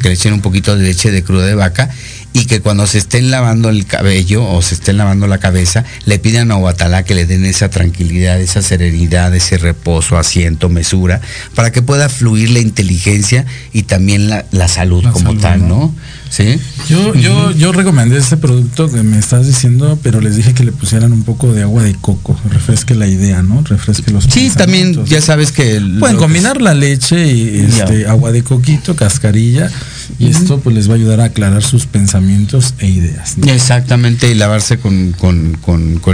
[0.00, 1.90] que le echen un poquito de leche de cruda de vaca
[2.32, 6.18] y que cuando se estén lavando el cabello o se estén lavando la cabeza, le
[6.18, 11.20] pidan a Obatalá que le den esa tranquilidad, esa serenidad, ese reposo, asiento, mesura,
[11.54, 15.94] para que pueda fluir la inteligencia y también la, salud como tal, ¿no?
[16.36, 16.60] ¿Sí?
[16.86, 20.72] Yo, yo, yo recomendé este producto que me estás diciendo, pero les dije que le
[20.72, 23.62] pusieran un poco de agua de coco, refresque la idea, ¿no?
[23.62, 25.80] Refresque los Sí, también ya sabes que...
[25.98, 29.70] Pueden combinar la leche y este, agua de coquito, cascarilla
[30.18, 33.36] y esto pues les va a ayudar a aclarar sus pensamientos e ideas.
[33.46, 35.14] Exactamente, y lavarse con,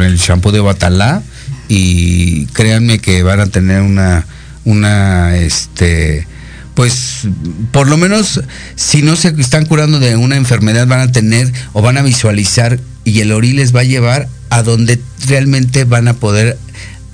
[0.03, 1.21] el shampoo de Batalá
[1.67, 4.25] y créanme que van a tener una,
[4.65, 6.29] una, este,
[6.75, 7.29] pues
[7.71, 8.41] por lo menos
[8.77, 12.79] si no se están curando de una enfermedad van a tener o van a visualizar
[13.05, 16.59] y el orí les va a llevar a donde realmente van a poder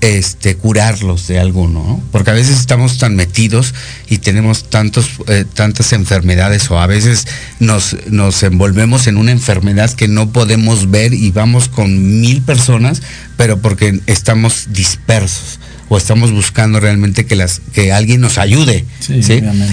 [0.00, 2.02] este, curarlos de alguno, ¿no?
[2.12, 3.74] Porque a veces estamos tan metidos
[4.08, 7.26] y tenemos tantos, eh, tantas enfermedades o a veces
[7.58, 13.02] nos, nos envolvemos en una enfermedad que no podemos ver y vamos con mil personas,
[13.36, 15.58] pero porque estamos dispersos
[15.88, 18.84] o estamos buscando realmente que las que alguien nos ayude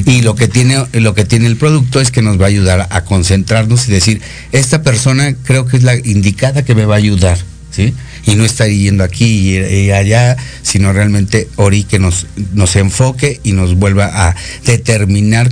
[0.06, 2.88] y lo que tiene lo que tiene el producto es que nos va a ayudar
[2.90, 6.98] a concentrarnos y decir esta persona creo que es la indicada que me va a
[6.98, 7.38] ayudar
[7.72, 7.94] sí
[8.26, 13.52] y no estar yendo aquí y, allá, sino realmente Ori que nos, nos enfoque y
[13.52, 14.36] nos vuelva a
[14.66, 15.52] determinar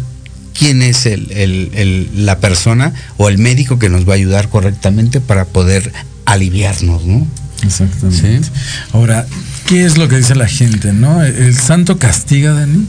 [0.58, 5.46] quién es el, la persona o el médico que nos va a ayudar correctamente para
[5.46, 5.92] poder
[6.26, 7.28] aliviarnos, ¿no?
[7.64, 8.48] Exactamente.
[8.92, 9.26] Ahora,
[9.66, 11.24] ¿qué es lo que dice la gente, no?
[11.24, 12.86] ¿El santo castiga, Dani?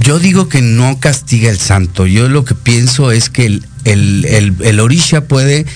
[0.00, 2.06] Yo digo que no castiga el santo.
[2.06, 5.66] Yo lo que pienso es que el, el, el orisha puede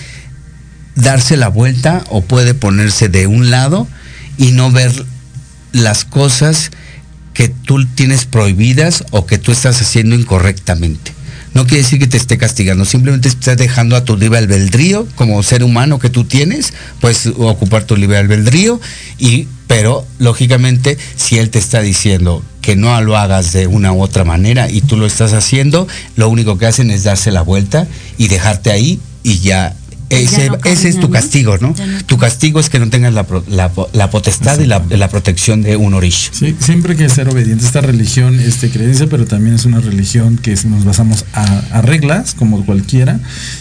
[0.95, 3.87] darse la vuelta o puede ponerse de un lado
[4.37, 4.93] y no ver
[5.73, 6.71] las cosas
[7.35, 11.13] que tú tienes prohibidas o que tú estás haciendo incorrectamente.
[11.55, 15.43] No quiere decir que te esté castigando, simplemente estás dejando a tu libre albedrío como
[15.43, 18.81] ser humano que tú tienes, puedes ocupar tu libre albedrío
[19.19, 24.03] y pero lógicamente si él te está diciendo que no lo hagas de una u
[24.03, 27.87] otra manera y tú lo estás haciendo, lo único que hacen es darse la vuelta
[28.17, 29.77] y dejarte ahí y ya
[30.11, 31.75] ese, es tu castigo, ¿no?
[32.07, 33.25] Tu castigo es que no tengas la,
[34.11, 36.31] potestad y la, protección de un orish.
[36.33, 37.65] Sí, siempre hay que ser obediente.
[37.65, 42.65] Esta religión este, creencia, pero también es una religión que nos basamos a, reglas, como
[42.65, 43.21] cualquiera,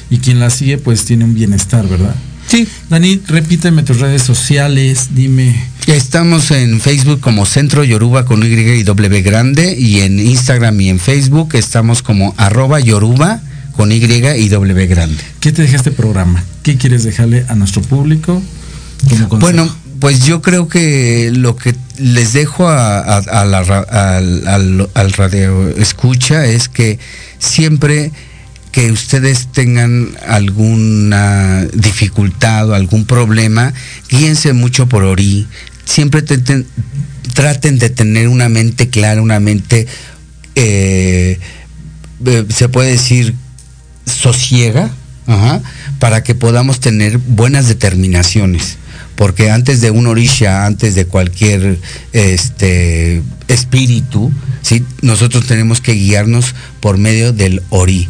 [0.10, 2.16] y quien la sigue, pues tiene un bienestar, ¿verdad?
[2.48, 2.68] Sí.
[2.90, 5.56] Dani, repíteme tus redes sociales, dime.
[5.86, 10.90] Estamos en Facebook como Centro Yoruba con Y y W grande, y en Instagram y
[10.90, 13.42] en Facebook estamos como arroba Yoruba
[13.76, 15.24] con Y y W grande.
[15.40, 16.44] ¿Qué te deja este programa?
[16.64, 18.42] ¿Qué quieres dejarle a nuestro público?
[19.40, 19.70] bueno,
[20.00, 26.70] pues yo creo que lo que les dejo a, la, al, al radio escucha es
[26.70, 27.00] que
[27.40, 28.12] siempre
[28.78, 33.74] que ustedes tengan alguna dificultad o algún problema,
[34.08, 35.48] guíense mucho por Ori.
[35.84, 39.88] Siempre traten de tener una mente clara, una mente,
[40.54, 41.40] eh,
[42.24, 43.34] eh, se puede decir,
[44.06, 44.92] sosiega,
[45.98, 48.78] para que podamos tener buenas determinaciones.
[49.16, 51.80] Porque antes de un orisha, antes de cualquier
[52.14, 54.86] este, espíritu, ¿sí?
[55.02, 58.08] nosotros tenemos que guiarnos por medio del ori,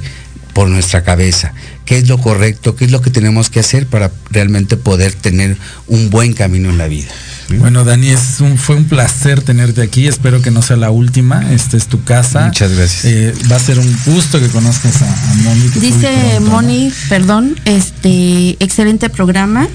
[0.57, 1.53] por nuestra cabeza.
[1.85, 2.75] ¿Qué es lo correcto?
[2.75, 5.55] ¿Qué es lo que tenemos que hacer para realmente poder tener
[5.85, 7.11] un buen camino en la vida?
[7.49, 10.07] Bueno, Dani, es un, fue un placer tenerte aquí.
[10.07, 11.53] Espero que no sea la última.
[11.53, 12.45] Esta es tu casa.
[12.47, 13.05] Muchas gracias.
[13.05, 15.67] Eh, va a ser un gusto que conozcas a, Moni.
[15.75, 19.67] Dice Moni, perdón, este excelente programa.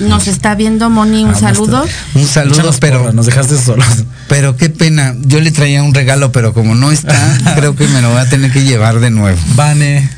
[0.00, 1.84] Nos está viendo Moni, un ah, saludo.
[2.14, 3.86] Un saludo, pero nos dejaste solos.
[4.28, 5.14] Pero qué pena.
[5.20, 8.28] Yo le traía un regalo, pero como no está, creo que me lo voy a
[8.28, 9.38] tener que llevar de nuevo.
[9.54, 10.10] Vane,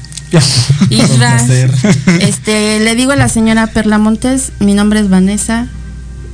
[0.91, 1.37] Isra,
[2.21, 5.69] este, le digo a la señora Perla Montes, mi nombre es Vanessa,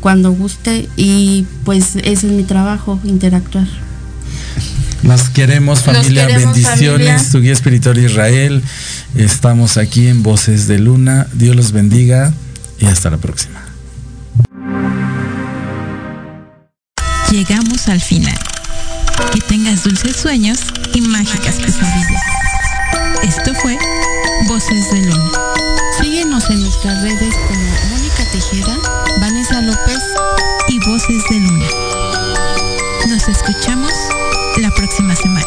[0.00, 3.66] cuando guste, y pues ese es mi trabajo, interactuar.
[5.02, 8.62] Nos queremos familia, bendiciones, tu guía espiritual Israel.
[9.14, 11.26] Estamos aquí en Voces de Luna.
[11.32, 12.34] Dios los bendiga
[12.78, 13.60] y hasta la próxima.
[17.30, 18.38] Llegamos al final.
[19.32, 20.58] Que tengas dulces sueños
[20.94, 22.22] y mágicas pesadillas.
[23.22, 23.78] Esto fue
[24.48, 25.30] Voces de Luna.
[26.00, 28.76] Síguenos en nuestras redes como Mónica Tejeda,
[31.00, 31.66] Voces de Luna.
[33.08, 33.90] Nos escuchamos
[34.58, 35.46] la próxima semana.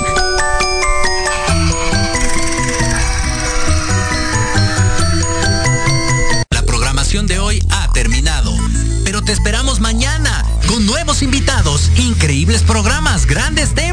[6.49, 8.51] La programación de hoy ha terminado,
[9.03, 13.92] pero te esperamos mañana con nuevos invitados, increíbles programas, grandes temas